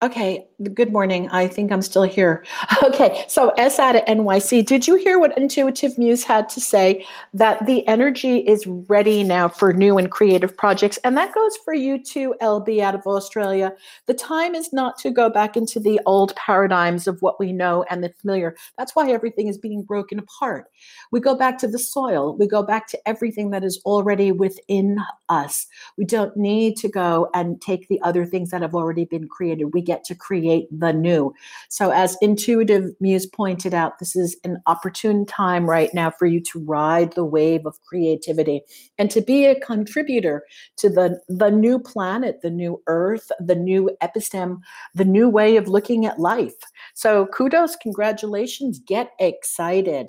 okay, 0.02 0.44
good 0.74 0.92
morning. 0.92 1.28
I 1.30 1.46
think 1.46 1.70
I'm 1.70 1.82
still 1.82 2.02
here. 2.02 2.44
Okay, 2.82 3.24
so 3.28 3.50
S 3.50 3.78
at 3.78 4.04
NYC, 4.06 4.66
did 4.66 4.88
you 4.88 4.96
hear 4.96 5.18
what 5.18 5.38
Intuitive 5.38 5.96
Muse 5.96 6.24
had 6.24 6.48
to 6.50 6.60
say? 6.60 7.06
That 7.32 7.64
the 7.64 7.86
energy 7.86 8.38
is 8.38 8.66
ready 8.66 9.22
now 9.22 9.48
for 9.48 9.72
new 9.72 9.98
and 9.98 10.10
creative 10.10 10.54
projects. 10.56 10.98
And 11.04 11.16
that 11.16 11.32
goes 11.32 11.56
for 11.64 11.74
you 11.74 12.02
too, 12.02 12.34
LB 12.42 12.80
out 12.80 12.96
of 12.96 13.06
Australia. 13.06 13.72
The 14.06 14.14
time 14.14 14.54
is 14.56 14.72
not 14.72 14.98
to 14.98 15.10
go 15.10 15.30
back 15.30 15.56
into 15.56 15.78
the 15.78 16.00
old 16.06 16.34
paradigms 16.34 17.06
of 17.06 17.22
what 17.22 17.38
we 17.38 17.52
know 17.52 17.84
and 17.88 18.02
the 18.02 18.12
familiar. 18.20 18.56
That's 18.76 18.96
why 18.96 19.10
everything 19.10 19.46
is 19.46 19.58
being 19.58 19.84
broken 19.84 20.18
apart. 20.18 20.66
We 21.12 21.20
go 21.20 21.36
back 21.36 21.56
to 21.58 21.68
the 21.68 21.78
soil, 21.78 22.36
we 22.36 22.48
go 22.48 22.64
back 22.64 22.88
to 22.88 23.08
everything 23.08 23.50
that 23.50 23.62
is 23.62 23.80
already 23.84 24.32
within 24.32 24.98
us. 25.28 25.66
We 25.96 26.04
don't 26.04 26.36
need 26.36 26.76
to 26.78 26.88
go 26.88 27.30
and 27.32 27.60
take 27.62 27.86
the 27.88 28.00
other 28.02 28.26
things 28.26 28.50
that 28.50 28.62
have 28.62 28.74
already 28.74 29.04
been 29.04 29.28
created. 29.28 29.72
We 29.72 29.82
get 29.82 29.91
to 30.04 30.14
create 30.14 30.66
the 30.70 30.92
new. 30.92 31.32
So, 31.68 31.90
as 31.90 32.16
Intuitive 32.20 32.90
Muse 33.00 33.26
pointed 33.26 33.74
out, 33.74 33.98
this 33.98 34.16
is 34.16 34.36
an 34.44 34.58
opportune 34.66 35.26
time 35.26 35.68
right 35.68 35.92
now 35.92 36.10
for 36.10 36.26
you 36.26 36.40
to 36.52 36.64
ride 36.64 37.12
the 37.12 37.24
wave 37.24 37.66
of 37.66 37.80
creativity 37.82 38.62
and 38.98 39.10
to 39.10 39.20
be 39.20 39.46
a 39.46 39.60
contributor 39.60 40.44
to 40.78 40.88
the, 40.88 41.20
the 41.28 41.50
new 41.50 41.78
planet, 41.78 42.40
the 42.42 42.50
new 42.50 42.82
earth, 42.86 43.30
the 43.40 43.54
new 43.54 43.90
epistem, 44.02 44.58
the 44.94 45.04
new 45.04 45.28
way 45.28 45.56
of 45.56 45.68
looking 45.68 46.06
at 46.06 46.18
life. 46.18 46.54
So, 46.94 47.26
kudos, 47.26 47.76
congratulations, 47.76 48.78
get 48.78 49.10
excited. 49.18 50.08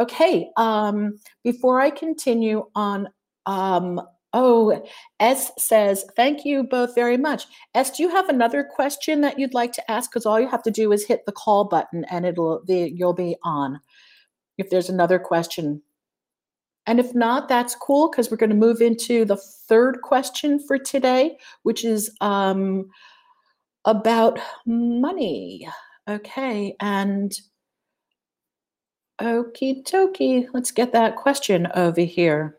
Okay, 0.00 0.48
um, 0.56 1.18
before 1.44 1.80
I 1.80 1.90
continue 1.90 2.64
on, 2.74 3.08
um, 3.46 4.00
oh, 4.32 4.82
S 5.20 5.50
says, 5.58 6.04
thank 6.16 6.44
you 6.44 6.64
both 6.64 6.94
very 6.94 7.16
much. 7.16 7.46
S, 7.74 7.90
do 7.96 8.02
you 8.02 8.08
have 8.08 8.28
another 8.28 8.64
question 8.64 9.20
that 9.20 9.38
you'd 9.38 9.54
like 9.54 9.72
to 9.72 9.90
ask? 9.90 10.10
Because 10.10 10.26
all 10.26 10.40
you 10.40 10.48
have 10.48 10.62
to 10.62 10.70
do 10.70 10.92
is 10.92 11.06
hit 11.06 11.26
the 11.26 11.32
call 11.32 11.64
button 11.64 12.04
and 12.10 12.24
it'll 12.24 12.62
the 12.66 12.90
you'll 12.94 13.12
be 13.12 13.36
on. 13.44 13.80
If 14.58 14.70
there's 14.70 14.88
another 14.88 15.18
question. 15.18 15.82
And 16.86 16.98
if 16.98 17.14
not, 17.14 17.48
that's 17.48 17.76
cool 17.76 18.10
because 18.10 18.30
we're 18.30 18.36
going 18.36 18.50
to 18.50 18.56
move 18.56 18.80
into 18.80 19.24
the 19.24 19.36
third 19.36 20.00
question 20.02 20.58
for 20.58 20.78
today, 20.78 21.38
which 21.62 21.84
is 21.84 22.10
um, 22.20 22.88
about 23.84 24.40
money. 24.66 25.68
Okay, 26.08 26.74
and 26.80 27.32
okie 29.20 29.84
dokie, 29.84 30.48
let's 30.52 30.72
get 30.72 30.92
that 30.92 31.14
question 31.14 31.68
over 31.76 32.00
here. 32.00 32.58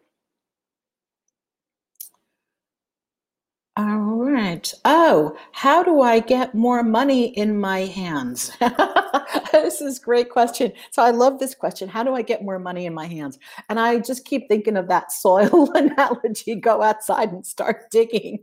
All 3.78 4.00
right. 4.16 4.74
Oh, 4.84 5.38
how 5.52 5.84
do 5.84 6.02
I 6.02 6.20
get 6.22 6.56
more 6.56 6.82
money 6.84 7.26
in 7.26 7.56
my 7.60 7.82
hands? 7.82 8.52
this 9.52 9.82
is 9.82 10.00
great 10.00 10.30
question. 10.30 10.72
So 10.92 11.04
I 11.04 11.12
love 11.12 11.40
this 11.40 11.54
question. 11.54 11.88
How 11.88 12.04
do 12.04 12.16
I 12.16 12.22
get 12.22 12.44
more 12.44 12.60
money 12.60 12.86
in 12.86 12.94
my 12.94 13.06
hands? 13.06 13.38
And 13.70 13.80
I 13.80 14.00
just 14.00 14.26
keep 14.26 14.48
thinking 14.48 14.76
of 14.76 14.88
that 14.88 15.12
soil 15.12 15.72
analogy. 15.76 16.56
Go 16.56 16.82
outside 16.82 17.32
and 17.32 17.46
start 17.46 17.92
digging. 17.92 18.40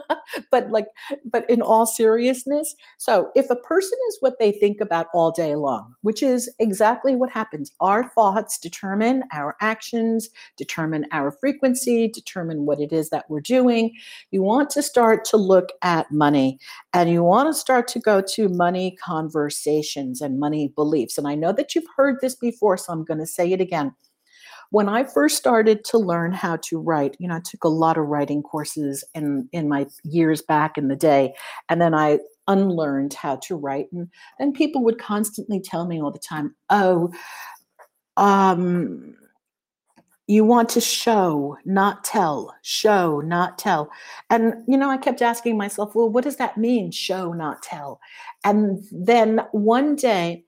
but 0.50 0.70
like, 0.70 0.86
but 1.30 1.48
in 1.50 1.60
all 1.60 1.86
seriousness, 1.86 2.74
so 2.98 3.30
if 3.34 3.50
a 3.50 3.56
person 3.56 3.98
is 4.08 4.18
what 4.20 4.38
they 4.38 4.52
think 4.52 4.80
about 4.80 5.08
all 5.12 5.30
day 5.30 5.56
long, 5.56 5.94
which 6.02 6.22
is 6.22 6.50
exactly 6.58 7.14
what 7.14 7.30
happens, 7.30 7.72
our 7.80 8.08
thoughts 8.10 8.58
determine 8.58 9.24
our 9.32 9.56
actions, 9.60 10.30
determine 10.56 11.06
our 11.12 11.32
frequency, 11.32 12.08
determine 12.08 12.64
what 12.64 12.80
it 12.80 12.92
is 12.92 13.10
that 13.10 13.28
we're 13.28 13.40
doing. 13.40 13.92
You 14.30 14.42
want 14.42 14.70
to 14.70 14.82
start 14.82 15.24
to 15.26 15.36
look 15.36 15.70
at 15.82 16.10
money 16.10 16.58
and 16.92 17.10
you 17.10 17.22
want 17.22 17.48
to 17.48 17.54
start 17.54 17.88
to 17.88 17.98
go 17.98 18.22
to 18.22 18.48
money 18.48 18.96
conversations 19.04 20.13
and 20.20 20.38
money 20.40 20.68
beliefs. 20.74 21.18
And 21.18 21.26
I 21.26 21.34
know 21.34 21.52
that 21.52 21.74
you've 21.74 21.86
heard 21.96 22.16
this 22.20 22.34
before, 22.34 22.76
so 22.76 22.92
I'm 22.92 23.04
going 23.04 23.20
to 23.20 23.26
say 23.26 23.52
it 23.52 23.60
again. 23.60 23.94
When 24.70 24.88
I 24.88 25.04
first 25.04 25.36
started 25.36 25.84
to 25.86 25.98
learn 25.98 26.32
how 26.32 26.56
to 26.56 26.78
write, 26.78 27.16
you 27.20 27.28
know, 27.28 27.36
I 27.36 27.40
took 27.44 27.64
a 27.64 27.68
lot 27.68 27.96
of 27.96 28.06
writing 28.06 28.42
courses 28.42 29.04
in 29.14 29.48
in 29.52 29.68
my 29.68 29.86
years 30.02 30.42
back 30.42 30.76
in 30.76 30.88
the 30.88 30.96
day, 30.96 31.34
and 31.68 31.80
then 31.80 31.94
I 31.94 32.18
unlearned 32.48 33.14
how 33.14 33.36
to 33.36 33.56
write 33.56 33.86
and 33.90 34.06
then 34.38 34.52
people 34.52 34.84
would 34.84 34.98
constantly 34.98 35.58
tell 35.60 35.86
me 35.86 36.00
all 36.00 36.10
the 36.10 36.18
time, 36.18 36.54
"Oh, 36.70 37.10
um 38.16 39.16
you 40.26 40.44
want 40.44 40.68
to 40.70 40.80
show, 40.80 41.56
not 41.64 42.02
tell, 42.04 42.54
show, 42.62 43.20
not 43.20 43.58
tell. 43.58 43.90
And, 44.30 44.54
you 44.66 44.78
know, 44.78 44.88
I 44.88 44.96
kept 44.96 45.20
asking 45.20 45.58
myself, 45.58 45.94
well, 45.94 46.08
what 46.08 46.24
does 46.24 46.36
that 46.36 46.56
mean, 46.56 46.90
show, 46.90 47.32
not 47.32 47.62
tell? 47.62 48.00
And 48.42 48.82
then 48.90 49.40
one 49.52 49.96
day, 49.96 50.44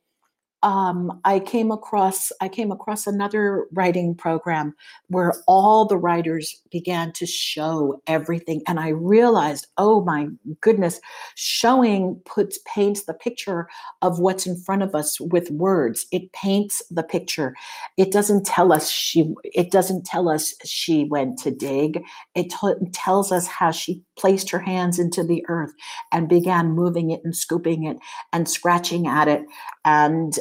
um, 0.63 1.21
I 1.25 1.39
came 1.39 1.71
across 1.71 2.33
I 2.41 2.49
came 2.49 2.73
across 2.73 3.07
another 3.07 3.67
writing 3.73 4.15
program 4.15 4.75
where 5.09 5.35
all 5.47 5.85
the 5.85 5.99
writers 5.99 6.61
began 6.71 7.13
to 7.13 7.27
show 7.27 8.01
everything, 8.07 8.63
and 8.67 8.81
I 8.81 8.89
realized, 8.89 9.67
oh 9.77 10.03
my 10.03 10.29
goodness, 10.63 11.01
showing 11.35 12.21
puts 12.25 12.59
paints 12.67 13.05
the 13.05 13.15
picture 13.15 13.69
of 14.03 14.19
what's 14.19 14.47
in 14.47 14.57
front 14.57 14.83
of 14.83 14.95
us 14.95 15.21
with 15.21 15.51
words. 15.51 16.07
It 16.11 16.33
paints 16.33 16.83
the 16.91 17.03
picture. 17.03 17.55
It 17.97 18.11
doesn't 18.11 18.47
tell 18.47 18.73
us 18.73 18.91
she. 18.91 19.35
It 19.45 19.71
doesn't 19.71 20.07
tell 20.07 20.29
us 20.29 20.55
she 20.65 21.05
went 21.05 21.39
to 21.41 21.51
dig. 21.51 22.03
It 22.35 22.51
t- 22.51 22.91
tells 22.93 23.31
us 23.31 23.47
how 23.47 23.71
she 23.73 24.03
placed 24.19 24.51
her 24.51 24.61
hands 24.61 24.99
into 24.99 25.23
the 25.23 25.45
earth 25.49 25.73
and 26.13 26.29
began 26.29 26.71
moving 26.71 27.11
it 27.11 27.21
and 27.25 27.37
scooping 27.37 27.85
it 27.85 27.99
and 28.33 28.49
scratching 28.49 29.07
at 29.07 29.29
it 29.29 29.45
and 29.85 30.39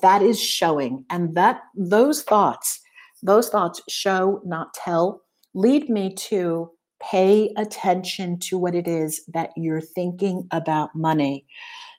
that 0.00 0.22
is 0.22 0.40
showing. 0.40 1.04
And 1.10 1.34
that 1.34 1.62
those 1.74 2.22
thoughts 2.22 2.80
those 3.22 3.48
thoughts 3.48 3.80
show 3.88 4.42
not 4.44 4.74
tell 4.74 5.22
lead 5.54 5.88
me 5.88 6.14
to 6.14 6.70
pay 7.00 7.52
attention 7.56 8.38
to 8.38 8.58
what 8.58 8.74
it 8.74 8.88
is 8.88 9.24
that 9.28 9.50
you're 9.56 9.80
thinking 9.80 10.46
about 10.50 10.94
money. 10.94 11.44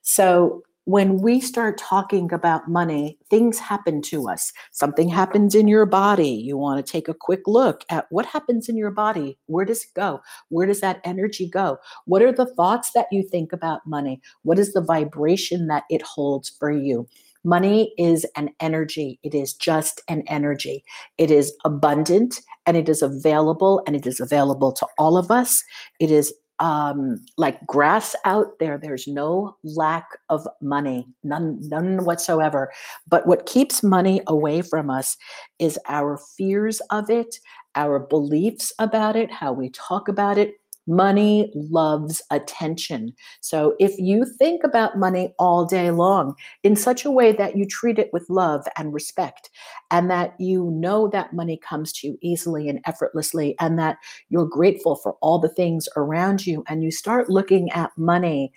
So 0.01 0.63
when 0.85 1.19
we 1.19 1.39
start 1.39 1.77
talking 1.77 2.31
about 2.33 2.67
money 2.67 3.17
things 3.29 3.57
happen 3.57 4.01
to 4.01 4.27
us. 4.27 4.51
Something 4.71 5.07
happens 5.07 5.55
in 5.55 5.67
your 5.67 5.85
body. 5.85 6.29
You 6.29 6.57
want 6.57 6.85
to 6.85 6.91
take 6.91 7.07
a 7.07 7.13
quick 7.13 7.41
look 7.47 7.85
at 7.89 8.05
what 8.09 8.25
happens 8.25 8.67
in 8.67 8.75
your 8.75 8.91
body. 8.91 9.37
Where 9.45 9.63
does 9.63 9.83
it 9.83 9.93
go? 9.95 10.21
Where 10.49 10.67
does 10.67 10.81
that 10.81 10.99
energy 11.05 11.47
go? 11.47 11.77
What 12.05 12.21
are 12.21 12.33
the 12.33 12.53
thoughts 12.53 12.91
that 12.91 13.07
you 13.11 13.23
think 13.23 13.53
about 13.53 13.87
money? 13.87 14.21
What 14.41 14.59
is 14.59 14.73
the 14.73 14.81
vibration 14.81 15.67
that 15.67 15.83
it 15.89 16.01
holds 16.01 16.49
for 16.49 16.69
you 16.69 17.07
Money 17.43 17.93
is 17.97 18.25
an 18.35 18.49
energy. 18.59 19.19
It 19.23 19.35
is 19.35 19.53
just 19.53 20.01
an 20.07 20.23
energy. 20.27 20.83
It 21.17 21.31
is 21.31 21.53
abundant 21.65 22.41
and 22.65 22.77
it 22.77 22.87
is 22.87 23.01
available 23.01 23.81
and 23.85 23.95
it 23.95 24.07
is 24.07 24.19
available 24.19 24.71
to 24.73 24.87
all 24.97 25.17
of 25.17 25.29
us. 25.31 25.63
It 25.99 26.11
is 26.11 26.33
um, 26.59 27.23
like 27.37 27.65
grass 27.67 28.15
out 28.25 28.59
there. 28.59 28.77
There's 28.77 29.07
no 29.07 29.57
lack 29.63 30.07
of 30.29 30.47
money, 30.61 31.05
none, 31.23 31.59
none 31.61 32.05
whatsoever. 32.05 32.71
But 33.07 33.27
what 33.27 33.45
keeps 33.45 33.83
money 33.83 34.21
away 34.27 34.61
from 34.61 34.89
us 34.89 35.17
is 35.59 35.79
our 35.87 36.17
fears 36.37 36.79
of 36.89 37.09
it, 37.09 37.35
our 37.75 37.99
beliefs 37.99 38.71
about 38.79 39.15
it, 39.15 39.31
how 39.31 39.51
we 39.51 39.69
talk 39.71 40.07
about 40.07 40.37
it, 40.37 40.55
Money 40.85 41.51
loves 41.55 42.21
attention. 42.31 43.13
So 43.41 43.75
if 43.79 43.97
you 43.97 44.25
think 44.25 44.63
about 44.63 44.97
money 44.97 45.33
all 45.39 45.65
day 45.65 45.91
long 45.91 46.35
in 46.63 46.75
such 46.75 47.05
a 47.05 47.11
way 47.11 47.31
that 47.33 47.55
you 47.57 47.65
treat 47.65 47.99
it 47.99 48.09
with 48.11 48.29
love 48.29 48.65
and 48.77 48.93
respect, 48.93 49.49
and 49.91 50.09
that 50.09 50.35
you 50.39 50.71
know 50.71 51.07
that 51.09 51.33
money 51.33 51.57
comes 51.57 51.93
to 51.93 52.07
you 52.07 52.17
easily 52.21 52.67
and 52.67 52.79
effortlessly, 52.85 53.55
and 53.59 53.79
that 53.79 53.97
you're 54.29 54.45
grateful 54.45 54.95
for 54.95 55.15
all 55.21 55.39
the 55.39 55.49
things 55.49 55.87
around 55.95 56.45
you, 56.45 56.63
and 56.67 56.83
you 56.83 56.91
start 56.91 57.29
looking 57.29 57.71
at 57.71 57.91
money 57.97 58.51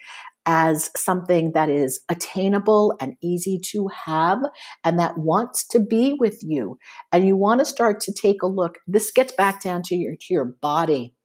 as 0.46 0.90
something 0.96 1.52
that 1.52 1.68
is 1.68 2.00
attainable 2.08 2.96
and 3.00 3.16
easy 3.20 3.58
to 3.58 3.88
have 3.88 4.38
and 4.84 4.98
that 4.98 5.18
wants 5.18 5.66
to 5.66 5.80
be 5.80 6.14
with 6.14 6.40
you 6.42 6.78
and 7.12 7.26
you 7.26 7.36
want 7.36 7.58
to 7.58 7.64
start 7.64 8.00
to 8.00 8.12
take 8.12 8.42
a 8.42 8.46
look 8.46 8.78
this 8.86 9.10
gets 9.10 9.32
back 9.32 9.60
down 9.60 9.82
to 9.82 9.96
your 9.96 10.14
to 10.14 10.32
your 10.32 10.44
body 10.44 11.15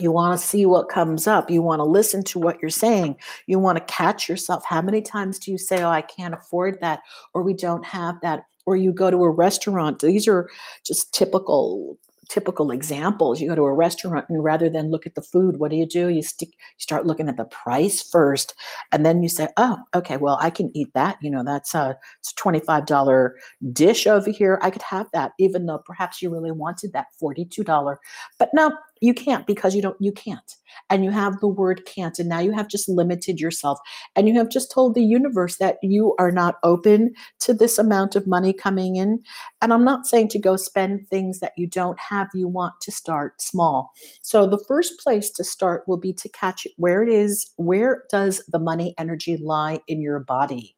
you 0.00 0.12
want 0.12 0.38
to 0.38 0.46
see 0.46 0.66
what 0.66 0.88
comes 0.88 1.26
up. 1.26 1.50
You 1.50 1.62
want 1.62 1.80
to 1.80 1.84
listen 1.84 2.22
to 2.24 2.38
what 2.38 2.60
you're 2.60 2.70
saying. 2.70 3.16
You 3.46 3.58
want 3.58 3.78
to 3.78 3.92
catch 3.92 4.28
yourself. 4.28 4.64
How 4.66 4.82
many 4.82 5.02
times 5.02 5.38
do 5.38 5.50
you 5.50 5.58
say, 5.58 5.82
Oh, 5.82 5.90
I 5.90 6.02
can't 6.02 6.34
afford 6.34 6.78
that, 6.80 7.00
or 7.34 7.42
we 7.42 7.54
don't 7.54 7.84
have 7.84 8.16
that, 8.22 8.44
or 8.66 8.76
you 8.76 8.92
go 8.92 9.10
to 9.10 9.24
a 9.24 9.30
restaurant? 9.30 10.00
These 10.00 10.28
are 10.28 10.48
just 10.84 11.12
typical 11.14 11.98
typical 12.28 12.70
examples. 12.70 13.40
You 13.40 13.48
go 13.48 13.54
to 13.54 13.62
a 13.62 13.72
restaurant 13.72 14.26
and 14.28 14.42
rather 14.44 14.68
than 14.68 14.90
look 14.90 15.06
at 15.06 15.14
the 15.14 15.22
food, 15.22 15.58
what 15.58 15.70
do 15.70 15.76
you 15.76 15.86
do? 15.86 16.08
You 16.08 16.22
stick 16.22 16.50
you 16.50 16.80
start 16.80 17.06
looking 17.06 17.28
at 17.28 17.36
the 17.36 17.46
price 17.46 18.02
first 18.02 18.54
and 18.92 19.04
then 19.04 19.22
you 19.22 19.28
say, 19.28 19.48
"Oh, 19.56 19.78
okay, 19.94 20.16
well, 20.16 20.38
I 20.40 20.50
can 20.50 20.70
eat 20.74 20.92
that. 20.94 21.16
You 21.22 21.30
know, 21.30 21.42
that's 21.42 21.74
a 21.74 21.98
it's 22.20 22.32
a 22.32 22.34
$25 22.34 23.34
dish 23.72 24.06
over 24.06 24.30
here. 24.30 24.58
I 24.62 24.70
could 24.70 24.82
have 24.82 25.06
that 25.12 25.32
even 25.38 25.66
though 25.66 25.78
perhaps 25.78 26.22
you 26.22 26.30
really 26.30 26.52
wanted 26.52 26.92
that 26.92 27.06
$42." 27.20 27.96
But 28.38 28.50
no, 28.52 28.72
you 29.00 29.14
can't 29.14 29.46
because 29.46 29.74
you 29.74 29.82
don't 29.82 29.96
you 30.00 30.12
can't. 30.12 30.54
And 30.90 31.04
you 31.04 31.10
have 31.10 31.40
the 31.40 31.48
word 31.48 31.84
can't 31.86 32.18
and 32.18 32.28
now 32.28 32.40
you 32.40 32.52
have 32.52 32.68
just 32.68 32.88
limited 32.88 33.40
yourself. 33.40 33.78
And 34.16 34.28
you 34.28 34.34
have 34.34 34.50
just 34.50 34.70
told 34.70 34.94
the 34.94 35.02
universe 35.02 35.56
that 35.56 35.78
you 35.82 36.14
are 36.18 36.30
not 36.30 36.56
open 36.62 37.14
to 37.40 37.54
this 37.54 37.78
amount 37.78 38.16
of 38.16 38.26
money 38.26 38.52
coming 38.52 38.96
in. 38.96 39.22
And 39.62 39.72
i'm 39.72 39.84
not 39.84 40.06
saying 40.06 40.28
to 40.28 40.38
go 40.38 40.56
spend 40.56 41.08
things 41.08 41.40
that 41.40 41.52
you 41.56 41.66
don't 41.66 41.98
have. 41.98 42.28
You 42.34 42.48
want 42.48 42.74
to 42.82 42.92
start 42.92 43.40
small. 43.40 43.92
So 44.22 44.46
the 44.46 44.62
first 44.68 44.98
place 45.00 45.30
to 45.32 45.44
start 45.44 45.84
will 45.86 45.96
be 45.96 46.12
to 46.14 46.28
catch 46.28 46.66
it 46.66 46.72
where 46.76 47.02
it 47.02 47.08
is 47.08 47.50
where 47.56 48.04
does 48.10 48.42
the 48.48 48.58
money 48.58 48.94
energy 48.98 49.36
lie 49.36 49.80
in 49.88 50.00
your 50.00 50.20
body? 50.20 50.76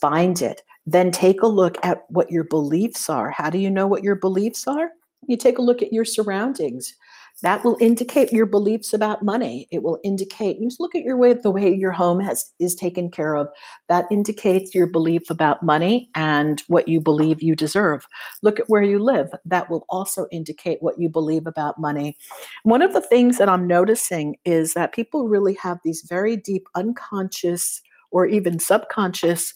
Find 0.00 0.40
it. 0.42 0.62
Then 0.86 1.10
take 1.10 1.42
a 1.42 1.46
look 1.46 1.78
at 1.84 2.04
what 2.08 2.30
your 2.30 2.44
beliefs 2.44 3.08
are. 3.08 3.30
How 3.30 3.50
do 3.50 3.58
you 3.58 3.70
know 3.70 3.86
what 3.86 4.02
your 4.02 4.16
beliefs 4.16 4.66
are? 4.66 4.90
You 5.28 5.36
take 5.36 5.58
a 5.58 5.62
look 5.62 5.82
at 5.82 5.92
your 5.92 6.04
surroundings 6.04 6.94
that 7.42 7.64
will 7.64 7.76
indicate 7.80 8.32
your 8.32 8.46
beliefs 8.46 8.92
about 8.92 9.22
money. 9.22 9.66
It 9.70 9.82
will 9.82 9.98
indicate 10.04 10.58
you 10.58 10.68
just 10.68 10.80
look 10.80 10.94
at 10.94 11.02
your 11.02 11.16
way 11.16 11.32
the 11.34 11.50
way 11.50 11.72
your 11.74 11.92
home 11.92 12.20
has 12.20 12.52
is 12.58 12.74
taken 12.74 13.10
care 13.10 13.34
of. 13.34 13.48
That 13.88 14.06
indicates 14.10 14.74
your 14.74 14.86
belief 14.86 15.28
about 15.28 15.62
money 15.62 16.08
and 16.14 16.62
what 16.68 16.88
you 16.88 17.00
believe 17.00 17.42
you 17.42 17.54
deserve. 17.54 18.06
Look 18.42 18.60
at 18.60 18.68
where 18.68 18.82
you 18.82 18.98
live. 18.98 19.28
That 19.44 19.68
will 19.68 19.84
also 19.88 20.26
indicate 20.30 20.78
what 20.80 20.98
you 20.98 21.08
believe 21.08 21.46
about 21.46 21.78
money. 21.78 22.16
One 22.62 22.82
of 22.82 22.92
the 22.92 23.00
things 23.00 23.38
that 23.38 23.48
i'm 23.48 23.66
noticing 23.66 24.36
is 24.44 24.74
that 24.74 24.94
people 24.94 25.28
really 25.28 25.54
have 25.54 25.78
these 25.84 26.04
very 26.08 26.36
deep 26.36 26.66
unconscious 26.74 27.80
or 28.10 28.26
even 28.26 28.58
subconscious 28.58 29.52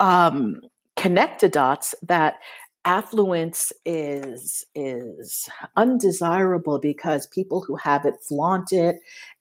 um, 0.00 0.60
connected 0.96 1.52
dots 1.52 1.94
that 2.02 2.34
affluence 2.84 3.72
is 3.84 4.64
is 4.74 5.48
undesirable 5.76 6.78
because 6.78 7.26
people 7.28 7.62
who 7.62 7.76
have 7.76 8.04
it 8.04 8.14
flaunt 8.28 8.72
it 8.72 8.96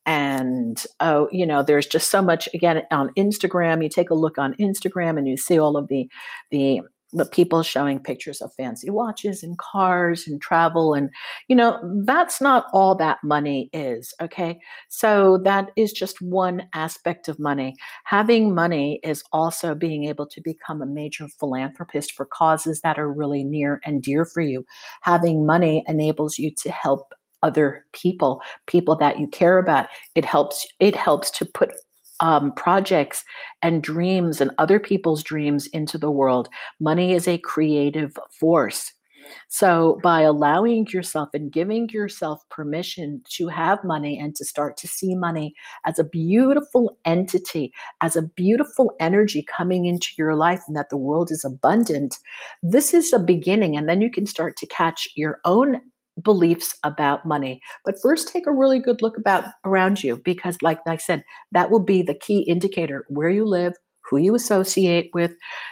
and 0.05 0.85
oh 0.99 1.27
you 1.31 1.45
know 1.45 1.61
there's 1.61 1.87
just 1.87 2.09
so 2.09 2.21
much 2.21 2.47
again 2.53 2.81
on 2.91 3.09
instagram 3.15 3.83
you 3.83 3.89
take 3.89 4.09
a 4.09 4.15
look 4.15 4.37
on 4.37 4.53
instagram 4.55 5.17
and 5.17 5.27
you 5.27 5.35
see 5.37 5.59
all 5.59 5.75
of 5.75 5.87
the 5.87 6.07
the 6.51 6.81
the 7.13 7.25
people 7.25 7.63
showing 7.63 7.99
pictures 7.99 8.41
of 8.41 8.53
fancy 8.53 8.89
watches 8.89 9.43
and 9.43 9.57
cars 9.57 10.27
and 10.27 10.41
travel 10.41 10.93
and 10.93 11.09
you 11.47 11.55
know 11.55 11.79
that's 12.05 12.41
not 12.41 12.65
all 12.73 12.95
that 12.95 13.19
money 13.23 13.69
is 13.73 14.13
okay? 14.21 14.59
So 14.89 15.39
that 15.43 15.69
is 15.75 15.93
just 15.93 16.21
one 16.21 16.67
aspect 16.73 17.27
of 17.27 17.39
money. 17.39 17.75
Having 18.05 18.55
money 18.55 18.99
is 19.03 19.23
also 19.31 19.75
being 19.75 20.05
able 20.05 20.25
to 20.27 20.41
become 20.41 20.81
a 20.81 20.85
major 20.85 21.27
philanthropist 21.39 22.13
for 22.13 22.25
causes 22.25 22.81
that 22.81 22.99
are 22.99 23.11
really 23.11 23.43
near 23.43 23.79
and 23.85 24.01
dear 24.01 24.25
for 24.25 24.41
you. 24.41 24.65
Having 25.01 25.45
money 25.45 25.83
enables 25.87 26.37
you 26.37 26.51
to 26.57 26.71
help 26.71 27.13
other 27.43 27.85
people 27.91 28.41
people 28.67 28.95
that 28.95 29.19
you 29.19 29.27
care 29.27 29.59
about. 29.59 29.87
It 30.15 30.25
helps 30.25 30.65
it 30.79 30.95
helps 30.95 31.29
to 31.31 31.45
put 31.45 31.71
um, 32.23 32.53
projects 32.53 33.25
and 33.61 33.83
dreams 33.83 34.39
and 34.39 34.49
other 34.57 34.79
people's 34.79 35.21
dreams 35.21 35.67
into 35.67 35.97
the 35.97 36.09
world. 36.09 36.47
Money 36.79 37.11
is 37.11 37.27
a 37.27 37.37
creative 37.37 38.17
force. 38.39 38.93
So, 39.47 39.99
by 40.03 40.21
allowing 40.21 40.87
yourself 40.87 41.29
and 41.33 41.51
giving 41.51 41.89
yourself 41.89 42.41
permission 42.49 43.21
to 43.31 43.47
have 43.47 43.83
money 43.83 44.19
and 44.19 44.35
to 44.35 44.45
start 44.45 44.77
to 44.77 44.87
see 44.87 45.15
money 45.15 45.53
as 45.85 45.97
a 45.97 46.03
beautiful 46.03 46.97
entity, 47.05 47.73
as 48.01 48.15
a 48.15 48.21
beautiful 48.21 48.93
energy 48.99 49.41
coming 49.43 49.85
into 49.85 50.09
your 50.17 50.35
life, 50.35 50.61
and 50.67 50.75
that 50.75 50.89
the 50.89 50.97
world 50.97 51.31
is 51.31 51.43
abundant, 51.45 52.19
this 52.61 52.93
is 52.93 53.11
a 53.11 53.19
beginning. 53.19 53.75
And 53.75 53.87
then 53.87 54.01
you 54.01 54.11
can 54.11 54.25
start 54.25 54.55
to 54.57 54.67
catch 54.67 55.07
your 55.15 55.39
own 55.45 55.81
beliefs 56.21 56.75
about 56.83 57.25
money 57.25 57.61
but 57.85 57.95
first 58.01 58.27
take 58.27 58.45
a 58.45 58.51
really 58.51 58.79
good 58.79 59.01
look 59.01 59.17
about 59.17 59.45
around 59.65 60.03
you 60.03 60.17
because 60.17 60.57
like 60.61 60.79
i 60.85 60.95
said 60.95 61.23
that 61.51 61.71
will 61.71 61.79
be 61.79 62.01
the 62.01 62.13
key 62.13 62.41
indicator 62.41 63.05
where 63.09 63.29
you 63.29 63.45
live 63.45 63.73
who 64.09 64.17
you 64.17 64.35
associate 64.35 65.09
with 65.13 65.31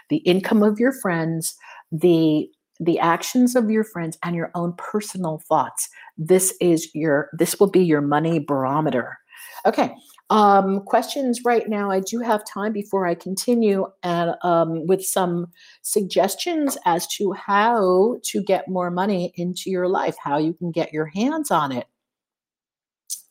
the 0.09 0.17
income 0.17 0.63
of 0.63 0.79
your 0.79 0.93
friends 0.93 1.55
the 1.91 2.49
the 2.81 2.97
actions 2.97 3.55
of 3.55 3.69
your 3.69 3.83
friends 3.83 4.17
and 4.23 4.35
your 4.35 4.51
own 4.55 4.73
personal 4.75 5.39
thoughts. 5.47 5.87
This 6.17 6.55
is 6.59 6.89
your 6.95 7.29
this 7.31 7.59
will 7.59 7.69
be 7.69 7.83
your 7.83 8.01
money 8.01 8.39
barometer. 8.39 9.17
Okay 9.65 9.95
um, 10.31 10.81
questions 10.81 11.41
right 11.43 11.67
now 11.69 11.91
i 11.91 11.99
do 11.99 12.19
have 12.19 12.43
time 12.45 12.71
before 12.71 13.05
i 13.05 13.13
continue 13.13 13.85
and 14.01 14.33
um, 14.43 14.87
with 14.87 15.05
some 15.05 15.45
suggestions 15.81 16.77
as 16.85 17.05
to 17.07 17.33
how 17.33 18.17
to 18.23 18.41
get 18.41 18.67
more 18.67 18.89
money 18.89 19.33
into 19.35 19.69
your 19.69 19.87
life 19.87 20.15
how 20.23 20.37
you 20.37 20.53
can 20.53 20.71
get 20.71 20.91
your 20.93 21.05
hands 21.05 21.51
on 21.51 21.71
it. 21.71 21.85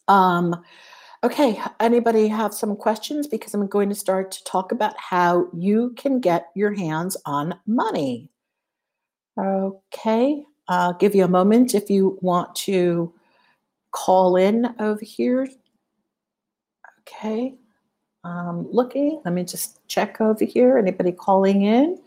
Um, 0.09 0.63
okay 1.25 1.61
anybody 1.81 2.29
have 2.29 2.55
some 2.55 2.77
questions? 2.77 3.27
Because 3.27 3.55
i'm 3.55 3.67
going 3.67 3.89
to 3.89 3.95
start 3.95 4.31
to 4.33 4.45
talk 4.45 4.71
about 4.71 4.95
how 4.99 5.49
you 5.57 5.95
can 5.97 6.21
get 6.21 6.49
your 6.55 6.73
hands 6.75 7.17
on 7.25 7.59
money. 7.67 8.31
Okay, 9.39 10.45
I'll 10.69 10.93
give 10.95 11.15
you 11.15 11.25
a 11.25 11.29
moment 11.29 11.75
if 11.75 11.89
you 11.89 12.19
want 12.21 12.55
to 12.57 13.15
call 13.93 14.37
in 14.37 14.75
over 14.79 15.03
here. 15.03 15.49
Okay, 17.13 17.55
um, 18.25 18.69
looking. 18.71 19.21
Let 19.25 19.35
me 19.35 19.45
just 19.45 19.87
check 19.89 20.21
over 20.21 20.45
here. 20.45 20.79
Anybody 20.79 21.13
calling 21.13 21.63
in? 21.63 21.99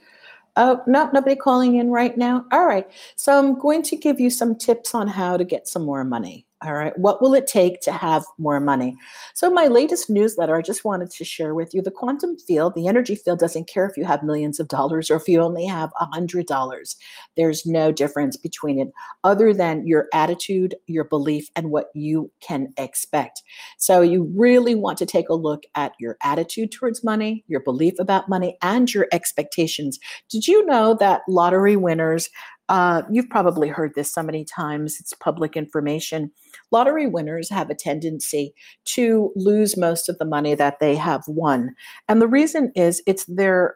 Oh, 0.56 0.82
no, 0.86 1.10
nobody 1.12 1.36
calling 1.36 1.76
in 1.76 1.90
right 1.90 2.16
now. 2.18 2.46
All 2.52 2.66
right. 2.66 2.90
So 3.16 3.38
I'm 3.38 3.58
going 3.58 3.82
to 3.84 3.96
give 3.96 4.20
you 4.20 4.30
some 4.30 4.56
tips 4.56 4.94
on 4.94 5.08
how 5.08 5.36
to 5.36 5.44
get 5.44 5.68
some 5.68 5.84
more 5.84 6.04
money. 6.04 6.46
All 6.66 6.74
right. 6.74 6.98
What 6.98 7.22
will 7.22 7.34
it 7.34 7.46
take 7.46 7.82
to 7.82 7.92
have 7.92 8.24
more 8.38 8.62
money? 8.62 8.96
So, 9.34 9.50
my 9.50 9.68
latest 9.68 10.10
newsletter, 10.10 10.56
I 10.56 10.62
just 10.62 10.86
wanted 10.86 11.12
to 11.12 11.26
share 11.26 11.54
with 11.54 11.74
you 11.74 11.82
the 11.82 11.92
quantum 11.92 12.38
field, 12.38 12.74
the 12.74 12.88
energy 12.88 13.16
field 13.16 13.40
doesn't 13.40 13.68
care 13.68 13.86
if 13.86 13.98
you 13.98 14.06
have 14.06 14.24
millions 14.24 14.62
of 14.62 14.70
dollars 14.70 15.12
or 15.12 15.18
if 15.18 15.28
you 15.28 15.42
only 15.42 15.66
have 15.66 15.92
a 16.00 16.06
hundred 16.06 16.46
dollars. 16.46 16.96
There's 17.36 17.66
no 17.66 17.92
difference 17.92 18.38
between 18.38 18.80
it 18.80 18.94
other 19.26 19.54
than 19.54 19.86
your 19.86 20.08
attitude, 20.14 20.76
your 20.88 21.04
belief, 21.04 21.50
and 21.58 21.70
what 21.70 21.88
you 21.94 22.32
can 22.40 22.74
expect. 22.78 23.42
So, 23.78 24.00
you 24.00 24.32
really 24.34 24.76
want 24.76 24.98
to 25.00 25.06
take 25.06 25.28
a 25.28 25.34
look 25.34 25.64
at 25.76 25.92
your 26.00 26.18
attitude 26.24 26.72
towards 26.72 27.04
money, 27.04 27.44
your 27.48 27.60
belief 27.60 27.96
about 28.00 28.30
money, 28.30 28.58
and 28.62 28.94
your 28.94 29.08
expectations. 29.12 30.00
Did 30.30 30.48
you 30.48 30.66
know 30.66 30.96
that 31.02 31.24
lottery 31.28 31.76
winners 31.76 32.30
uh, 32.70 33.02
you've 33.12 33.30
probably 33.30 33.68
heard 33.68 33.94
this 33.96 34.12
so 34.12 34.24
many 34.24 34.46
times, 34.46 34.98
it's 35.00 35.14
public 35.14 35.58
information. 35.58 36.32
Lottery 36.72 37.08
winners 37.08 37.50
have 37.50 37.70
a 37.70 37.76
tendency 37.76 38.54
to 38.86 39.32
lose 39.36 39.76
most 39.78 40.10
of 40.10 40.18
the 40.18 40.26
money 40.26 40.56
that 40.56 40.80
they 40.80 40.96
have 40.96 41.24
won. 41.28 41.76
And 42.08 42.22
the 42.22 42.28
reason 42.28 42.72
is 42.76 43.02
it's 43.06 43.26
their 43.26 43.76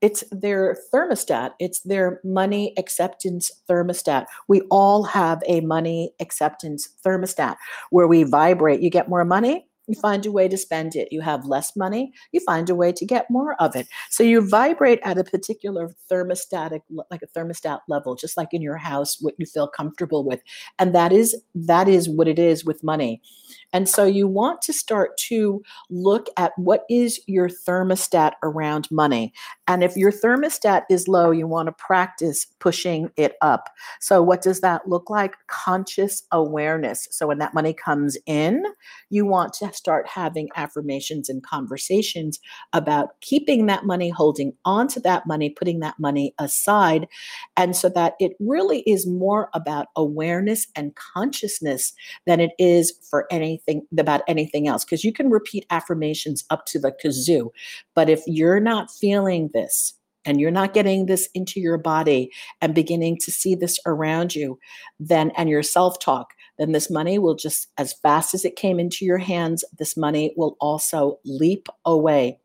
it's 0.00 0.24
their 0.32 0.76
thermostat 0.92 1.52
it's 1.60 1.80
their 1.82 2.20
money 2.24 2.74
acceptance 2.76 3.52
thermostat 3.70 4.26
we 4.48 4.60
all 4.62 5.04
have 5.04 5.40
a 5.46 5.60
money 5.60 6.12
acceptance 6.20 6.88
thermostat 7.06 7.54
where 7.90 8.08
we 8.08 8.24
vibrate 8.24 8.80
you 8.80 8.90
get 8.90 9.08
more 9.08 9.24
money 9.24 9.64
you 9.86 9.94
find 9.94 10.24
a 10.26 10.32
way 10.32 10.48
to 10.48 10.56
spend 10.56 10.94
it. 10.96 11.08
You 11.10 11.20
have 11.20 11.44
less 11.44 11.76
money, 11.76 12.12
you 12.32 12.40
find 12.40 12.68
a 12.70 12.74
way 12.74 12.92
to 12.92 13.04
get 13.04 13.30
more 13.30 13.54
of 13.60 13.74
it. 13.76 13.86
So 14.10 14.22
you 14.22 14.46
vibrate 14.48 15.00
at 15.02 15.18
a 15.18 15.24
particular 15.24 15.90
thermostatic, 16.10 16.82
like 17.10 17.22
a 17.22 17.38
thermostat 17.38 17.80
level, 17.88 18.14
just 18.14 18.36
like 18.36 18.52
in 18.52 18.62
your 18.62 18.76
house, 18.76 19.20
what 19.20 19.34
you 19.38 19.46
feel 19.46 19.68
comfortable 19.68 20.24
with. 20.24 20.40
And 20.78 20.94
that 20.94 21.12
is 21.12 21.36
that 21.54 21.88
is 21.88 22.08
what 22.08 22.28
it 22.28 22.38
is 22.38 22.64
with 22.64 22.82
money. 22.82 23.20
And 23.72 23.88
so 23.88 24.04
you 24.04 24.28
want 24.28 24.60
to 24.62 24.72
start 24.72 25.16
to 25.28 25.62
look 25.90 26.28
at 26.36 26.52
what 26.56 26.84
is 26.90 27.20
your 27.26 27.48
thermostat 27.48 28.32
around 28.42 28.90
money. 28.90 29.32
And 29.66 29.82
if 29.82 29.96
your 29.96 30.12
thermostat 30.12 30.82
is 30.90 31.08
low, 31.08 31.30
you 31.30 31.46
want 31.46 31.66
to 31.66 31.72
practice 31.72 32.46
pushing 32.60 33.10
it 33.16 33.34
up. 33.40 33.68
So, 34.00 34.22
what 34.22 34.42
does 34.42 34.60
that 34.60 34.88
look 34.88 35.08
like? 35.08 35.34
Conscious 35.46 36.22
awareness. 36.32 37.08
So, 37.10 37.26
when 37.26 37.38
that 37.38 37.54
money 37.54 37.72
comes 37.72 38.18
in, 38.26 38.64
you 39.10 39.24
want 39.24 39.54
to 39.54 39.71
start 39.74 40.06
having 40.08 40.48
affirmations 40.56 41.28
and 41.28 41.42
conversations 41.42 42.38
about 42.72 43.20
keeping 43.20 43.66
that 43.66 43.84
money, 43.84 44.08
holding 44.08 44.52
on 44.64 44.88
to 44.88 45.00
that 45.00 45.26
money, 45.26 45.50
putting 45.50 45.80
that 45.80 45.98
money 45.98 46.34
aside. 46.38 47.08
And 47.56 47.76
so 47.76 47.88
that 47.90 48.14
it 48.20 48.32
really 48.40 48.80
is 48.80 49.06
more 49.06 49.50
about 49.54 49.88
awareness 49.96 50.66
and 50.76 50.94
consciousness 50.94 51.92
than 52.26 52.40
it 52.40 52.52
is 52.58 52.92
for 53.10 53.26
anything 53.30 53.86
about 53.98 54.22
anything 54.28 54.68
else. 54.68 54.84
Because 54.84 55.04
you 55.04 55.12
can 55.12 55.30
repeat 55.30 55.66
affirmations 55.70 56.44
up 56.50 56.66
to 56.66 56.78
the 56.78 56.92
kazoo. 56.92 57.50
But 57.94 58.08
if 58.08 58.22
you're 58.26 58.60
not 58.60 58.90
feeling 58.90 59.50
this, 59.52 59.94
and 60.24 60.40
you're 60.40 60.52
not 60.52 60.72
getting 60.72 61.06
this 61.06 61.28
into 61.34 61.60
your 61.60 61.78
body 61.78 62.30
and 62.60 62.76
beginning 62.76 63.18
to 63.18 63.32
see 63.32 63.56
this 63.56 63.78
around 63.86 64.34
you, 64.36 64.56
then 65.00 65.32
and 65.36 65.48
your 65.48 65.64
self-talk, 65.64 66.32
then 66.58 66.72
this 66.72 66.90
money 66.90 67.18
will 67.18 67.34
just, 67.34 67.68
as 67.78 67.92
fast 67.92 68.34
as 68.34 68.44
it 68.44 68.56
came 68.56 68.78
into 68.78 69.04
your 69.04 69.18
hands, 69.18 69.64
this 69.78 69.96
money 69.96 70.32
will 70.36 70.56
also 70.60 71.18
leap 71.24 71.68
away. 71.84 72.38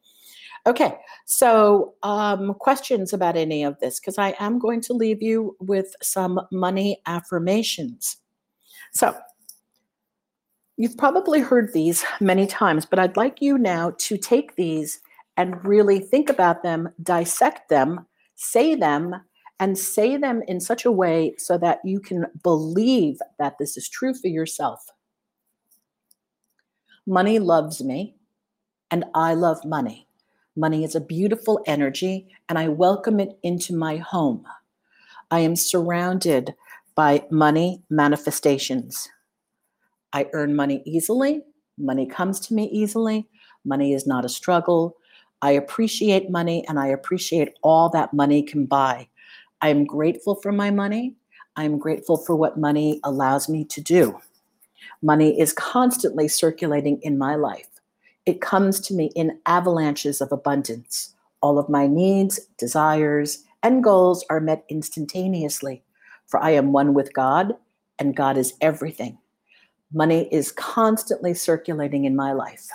Okay, 0.66 0.98
so 1.26 1.94
um, 2.04 2.54
questions 2.56 3.14
about 3.14 3.38
any 3.38 3.64
of 3.64 3.80
this, 3.80 4.00
because 4.00 4.18
I 4.18 4.36
am 4.40 4.60
going 4.60 4.82
to 4.82 4.94
leave 4.94 5.22
you 5.22 5.56
with 5.60 5.96
some 6.02 6.42
money 6.52 7.02
affirmations. 7.06 8.18
So, 8.92 9.16
you've 10.76 10.98
probably 10.98 11.40
heard 11.40 11.74
these 11.74 12.04
many 12.20 12.48
times, 12.48 12.86
but 12.86 13.00
I'd 13.00 13.18
like 13.18 13.42
you 13.42 13.58
now 13.58 13.94
to 13.98 14.18
take 14.18 14.56
these 14.56 15.00
and 15.38 15.64
really 15.66 16.00
think 16.00 16.30
about 16.30 16.64
them, 16.64 16.90
dissect 17.02 17.70
them, 17.70 18.06
say 18.36 18.76
them, 18.76 19.16
and 19.60 19.78
say 19.78 20.18
them 20.18 20.44
in 20.48 20.60
such 20.60 20.86
a 20.86 20.92
way 20.92 21.34
so 21.38 21.58
that 21.58 21.80
you 21.84 22.00
can 22.00 22.26
believe 22.44 23.18
that 23.40 23.56
this 23.60 23.78
is 23.78 23.90
true 23.90 24.14
for 24.14 24.28
yourself. 24.28 24.86
Money 27.06 27.40
loves 27.40 27.84
me, 27.84 28.16
and 28.92 29.06
I 29.16 29.34
love 29.34 29.64
money. 29.66 30.08
Money 30.56 30.84
is 30.84 30.96
a 30.96 31.02
beautiful 31.02 31.64
energy, 31.66 32.28
and 32.50 32.60
I 32.60 32.68
welcome 32.68 33.20
it 33.20 33.40
into 33.44 33.76
my 33.76 33.98
home. 33.98 34.46
I 35.32 35.40
am 35.40 35.56
surrounded 35.56 36.54
by 36.96 37.26
money 37.32 37.84
manifestations. 37.90 39.10
I 40.14 40.28
earn 40.34 40.56
money 40.56 40.82
easily. 40.86 41.42
Money 41.78 42.06
comes 42.08 42.40
to 42.42 42.54
me 42.54 42.70
easily. 42.72 43.28
Money 43.66 43.94
is 43.94 44.08
not 44.08 44.26
a 44.26 44.30
struggle. 44.30 44.96
I 45.42 45.52
appreciate 45.52 46.32
money 46.32 46.66
and 46.68 46.80
I 46.80 46.88
appreciate 46.88 47.54
all 47.62 47.90
that 47.90 48.14
money 48.14 48.42
can 48.42 48.66
buy. 48.66 49.10
I'm 49.62 49.86
grateful 49.86 50.36
for 50.36 50.52
my 50.52 50.72
money. 50.72 51.16
I'm 51.56 51.78
grateful 51.80 52.18
for 52.18 52.36
what 52.36 52.58
money 52.58 53.00
allows 53.04 53.50
me 53.50 53.66
to 53.66 53.82
do. 53.82 54.20
Money 55.02 55.40
is 55.40 55.54
constantly 55.54 56.28
circulating 56.28 57.00
in 57.02 57.18
my 57.18 57.36
life. 57.36 57.68
It 58.26 58.42
comes 58.42 58.80
to 58.82 58.94
me 58.94 59.12
in 59.16 59.40
avalanches 59.46 60.22
of 60.22 60.32
abundance. 60.32 61.16
All 61.42 61.58
of 61.58 61.70
my 61.70 61.88
needs, 61.88 62.40
desires, 62.58 63.44
and 63.64 63.84
goals 63.84 64.26
are 64.30 64.40
met 64.40 64.66
instantaneously, 64.70 65.84
for 66.28 66.40
I 66.42 66.52
am 66.52 66.72
one 66.72 66.94
with 66.94 67.14
God, 67.14 67.56
and 68.00 68.16
God 68.16 68.38
is 68.38 68.54
everything. 68.62 69.18
Money 69.94 70.28
is 70.32 70.52
constantly 70.52 71.34
circulating 71.34 72.06
in 72.06 72.16
my 72.16 72.34
life, 72.34 72.68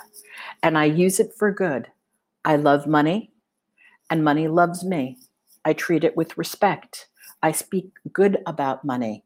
and 0.63 0.77
I 0.77 0.85
use 0.85 1.19
it 1.19 1.33
for 1.37 1.51
good. 1.51 1.87
I 2.43 2.55
love 2.55 2.87
money, 2.87 3.31
and 4.09 4.23
money 4.23 4.47
loves 4.47 4.83
me. 4.83 5.19
I 5.65 5.73
treat 5.73 6.03
it 6.03 6.17
with 6.17 6.37
respect. 6.37 7.07
I 7.41 7.51
speak 7.51 7.91
good 8.11 8.39
about 8.45 8.85
money. 8.85 9.23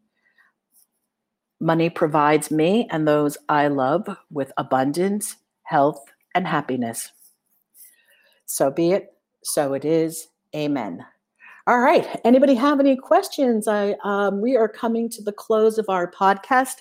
Money 1.59 1.89
provides 1.89 2.51
me 2.51 2.87
and 2.91 3.07
those 3.07 3.37
I 3.49 3.67
love 3.67 4.07
with 4.31 4.51
abundance, 4.57 5.35
health, 5.63 6.03
and 6.35 6.47
happiness. 6.47 7.11
So 8.45 8.69
be 8.69 8.91
it, 8.91 9.13
so 9.43 9.73
it 9.73 9.83
is. 9.83 10.27
Amen. 10.55 11.05
All 11.67 11.81
right. 11.81 12.07
Anybody 12.23 12.55
have 12.55 12.79
any 12.79 12.95
questions? 12.95 13.67
I 13.67 13.97
um, 14.05 14.39
we 14.39 14.55
are 14.55 14.69
coming 14.69 15.09
to 15.09 15.21
the 15.21 15.33
close 15.33 15.77
of 15.77 15.89
our 15.89 16.09
podcast. 16.09 16.75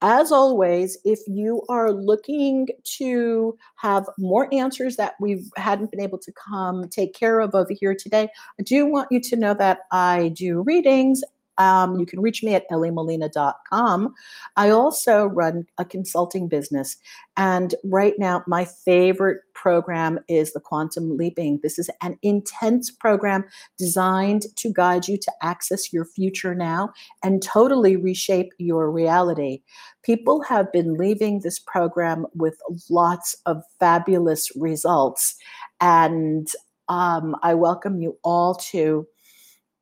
As 0.00 0.32
always, 0.32 0.98
if 1.04 1.20
you 1.28 1.62
are 1.68 1.92
looking 1.92 2.66
to 2.96 3.56
have 3.76 4.04
more 4.18 4.52
answers 4.52 4.96
that 4.96 5.14
we 5.20 5.44
hadn't 5.56 5.92
been 5.92 6.00
able 6.00 6.18
to 6.18 6.32
come 6.32 6.88
take 6.88 7.14
care 7.14 7.38
of 7.38 7.54
over 7.54 7.72
here 7.72 7.94
today, 7.94 8.28
I 8.58 8.64
do 8.64 8.84
want 8.84 9.12
you 9.12 9.20
to 9.20 9.36
know 9.36 9.54
that 9.54 9.82
I 9.92 10.32
do 10.34 10.62
readings 10.62 11.22
um, 11.58 11.98
you 11.98 12.06
can 12.06 12.20
reach 12.20 12.42
me 12.42 12.54
at 12.54 12.68
elliemolina.com. 12.70 14.14
I 14.56 14.70
also 14.70 15.26
run 15.26 15.66
a 15.78 15.84
consulting 15.84 16.48
business. 16.48 16.96
And 17.36 17.74
right 17.84 18.14
now, 18.18 18.42
my 18.46 18.64
favorite 18.64 19.40
program 19.54 20.18
is 20.28 20.52
the 20.52 20.60
Quantum 20.60 21.16
Leaping. 21.16 21.60
This 21.62 21.78
is 21.78 21.88
an 22.02 22.18
intense 22.22 22.90
program 22.90 23.44
designed 23.78 24.46
to 24.56 24.72
guide 24.72 25.08
you 25.08 25.16
to 25.18 25.32
access 25.42 25.92
your 25.92 26.04
future 26.04 26.54
now 26.54 26.92
and 27.22 27.42
totally 27.42 27.96
reshape 27.96 28.52
your 28.58 28.90
reality. 28.90 29.62
People 30.02 30.42
have 30.42 30.72
been 30.72 30.94
leaving 30.94 31.40
this 31.40 31.58
program 31.58 32.26
with 32.34 32.58
lots 32.90 33.36
of 33.46 33.62
fabulous 33.78 34.50
results. 34.56 35.36
And 35.80 36.48
um, 36.88 37.36
I 37.42 37.54
welcome 37.54 38.00
you 38.00 38.18
all 38.24 38.54
to. 38.72 39.06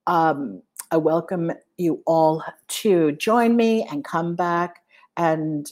Um, 0.06 0.62
I 0.90 0.96
welcome 0.96 1.52
you 1.78 2.02
all 2.06 2.42
to 2.68 3.12
join 3.12 3.56
me 3.56 3.86
and 3.90 4.04
come 4.04 4.34
back. 4.34 4.82
And 5.16 5.70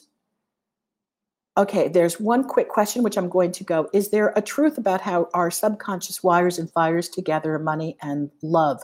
okay, 1.57 1.89
there's 1.89 2.21
one 2.21 2.45
quick 2.45 2.69
question 2.69 3.03
which 3.03 3.17
I'm 3.17 3.29
going 3.29 3.51
to 3.53 3.65
go. 3.65 3.89
Is 3.93 4.11
there 4.11 4.33
a 4.37 4.43
truth 4.43 4.79
about 4.79 5.01
how 5.01 5.29
our 5.35 5.51
subconscious 5.51 6.23
wires 6.23 6.59
and 6.59 6.71
fires 6.71 7.09
together 7.09 7.59
money 7.59 7.97
and 8.01 8.31
love? 8.43 8.81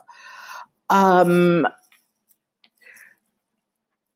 Um, 0.91 1.67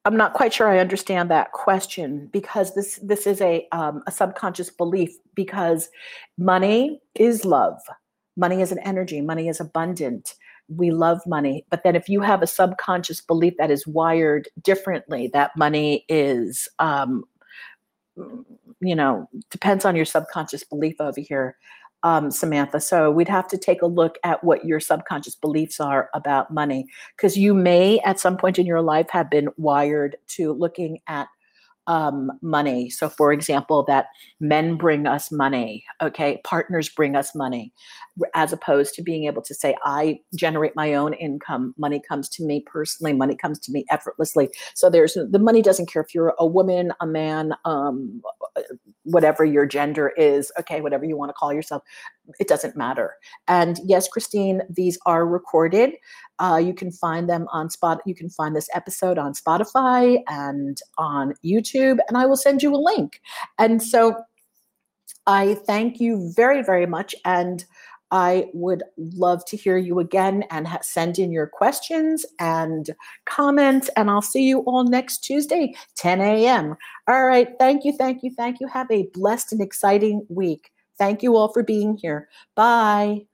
I'm 0.04 0.16
not 0.16 0.32
quite 0.32 0.52
sure 0.52 0.68
I 0.68 0.78
understand 0.78 1.30
that 1.30 1.52
question 1.52 2.28
because 2.32 2.74
this 2.74 2.98
this 3.02 3.26
is 3.26 3.40
a 3.40 3.68
um, 3.72 4.02
a 4.06 4.10
subconscious 4.10 4.70
belief 4.70 5.10
because 5.34 5.90
money 6.36 7.00
is 7.14 7.44
love, 7.44 7.78
money 8.36 8.60
is 8.60 8.72
an 8.72 8.78
energy, 8.80 9.20
money 9.20 9.48
is 9.48 9.60
abundant, 9.60 10.34
we 10.68 10.90
love 10.90 11.20
money. 11.26 11.64
But 11.70 11.82
then 11.82 11.96
if 11.96 12.08
you 12.08 12.20
have 12.20 12.42
a 12.42 12.46
subconscious 12.46 13.20
belief 13.20 13.54
that 13.58 13.70
is 13.70 13.86
wired 13.86 14.48
differently, 14.62 15.28
that 15.32 15.56
money 15.56 16.04
is, 16.08 16.68
um, 16.78 17.24
you 18.80 18.94
know, 18.94 19.28
depends 19.50 19.84
on 19.84 19.96
your 19.96 20.04
subconscious 20.04 20.64
belief 20.64 20.96
over 21.00 21.20
here, 21.20 21.56
um, 22.02 22.30
Samantha. 22.30 22.80
So 22.80 23.10
we'd 23.10 23.28
have 23.28 23.48
to 23.48 23.58
take 23.58 23.82
a 23.82 23.86
look 23.86 24.18
at 24.24 24.44
what 24.44 24.64
your 24.64 24.78
subconscious 24.78 25.34
beliefs 25.34 25.80
are 25.80 26.10
about 26.14 26.52
money, 26.52 26.86
because 27.16 27.36
you 27.36 27.54
may 27.54 27.98
at 28.00 28.20
some 28.20 28.36
point 28.36 28.58
in 28.58 28.66
your 28.66 28.82
life 28.82 29.08
have 29.10 29.30
been 29.30 29.48
wired 29.56 30.16
to 30.36 30.52
looking 30.52 31.00
at 31.06 31.28
um, 31.88 32.30
money. 32.42 32.90
So, 32.90 33.08
for 33.08 33.32
example, 33.32 33.82
that 33.88 34.06
men 34.38 34.76
bring 34.76 35.06
us 35.06 35.32
money, 35.32 35.84
okay, 36.00 36.40
partners 36.44 36.88
bring 36.88 37.16
us 37.16 37.34
money, 37.34 37.72
as 38.34 38.52
opposed 38.52 38.94
to 38.94 39.02
being 39.02 39.24
able 39.24 39.42
to 39.42 39.54
say, 39.54 39.74
I 39.84 40.20
generate 40.36 40.76
my 40.76 40.94
own 40.94 41.14
income. 41.14 41.74
Money 41.78 42.00
comes 42.06 42.28
to 42.30 42.44
me 42.44 42.62
personally, 42.66 43.14
money 43.14 43.34
comes 43.34 43.58
to 43.60 43.72
me 43.72 43.84
effortlessly. 43.90 44.50
So, 44.74 44.88
there's 44.90 45.14
the 45.14 45.38
money 45.38 45.62
doesn't 45.62 45.90
care 45.90 46.02
if 46.02 46.14
you're 46.14 46.34
a 46.38 46.46
woman, 46.46 46.92
a 47.00 47.06
man, 47.06 47.54
um, 47.64 48.22
whatever 49.04 49.44
your 49.44 49.66
gender 49.66 50.10
is, 50.10 50.52
okay, 50.60 50.82
whatever 50.82 51.06
you 51.06 51.16
want 51.16 51.30
to 51.30 51.34
call 51.34 51.52
yourself, 51.52 51.82
it 52.38 52.48
doesn't 52.48 52.76
matter. 52.76 53.14
And 53.46 53.80
yes, 53.84 54.08
Christine, 54.08 54.62
these 54.68 54.98
are 55.06 55.26
recorded. 55.26 55.94
Uh, 56.38 56.60
you 56.62 56.74
can 56.74 56.90
find 56.90 57.28
them 57.28 57.46
on 57.52 57.70
spot. 57.70 58.00
You 58.06 58.14
can 58.14 58.30
find 58.30 58.54
this 58.54 58.68
episode 58.74 59.18
on 59.18 59.32
Spotify 59.32 60.22
and 60.28 60.80
on 60.96 61.34
YouTube, 61.44 61.98
and 62.08 62.16
I 62.16 62.26
will 62.26 62.36
send 62.36 62.62
you 62.62 62.74
a 62.74 62.76
link. 62.76 63.20
And 63.58 63.82
so 63.82 64.16
I 65.26 65.54
thank 65.54 66.00
you 66.00 66.32
very, 66.34 66.62
very 66.62 66.86
much. 66.86 67.14
And 67.24 67.64
I 68.10 68.46
would 68.54 68.82
love 68.96 69.44
to 69.46 69.56
hear 69.56 69.76
you 69.76 69.98
again 70.00 70.44
and 70.50 70.66
ha- 70.66 70.78
send 70.80 71.18
in 71.18 71.30
your 71.30 71.46
questions 71.46 72.24
and 72.38 72.90
comments. 73.26 73.90
And 73.96 74.10
I'll 74.10 74.22
see 74.22 74.44
you 74.48 74.60
all 74.60 74.84
next 74.84 75.18
Tuesday, 75.18 75.74
10 75.96 76.20
a.m. 76.20 76.76
All 77.06 77.26
right. 77.26 77.48
Thank 77.58 77.84
you. 77.84 77.92
Thank 77.96 78.22
you. 78.22 78.30
Thank 78.34 78.60
you. 78.60 78.66
Have 78.68 78.90
a 78.90 79.08
blessed 79.12 79.52
and 79.52 79.60
exciting 79.60 80.26
week. 80.30 80.70
Thank 80.98 81.22
you 81.22 81.36
all 81.36 81.52
for 81.52 81.62
being 81.62 81.96
here. 81.96 82.28
Bye. 82.54 83.26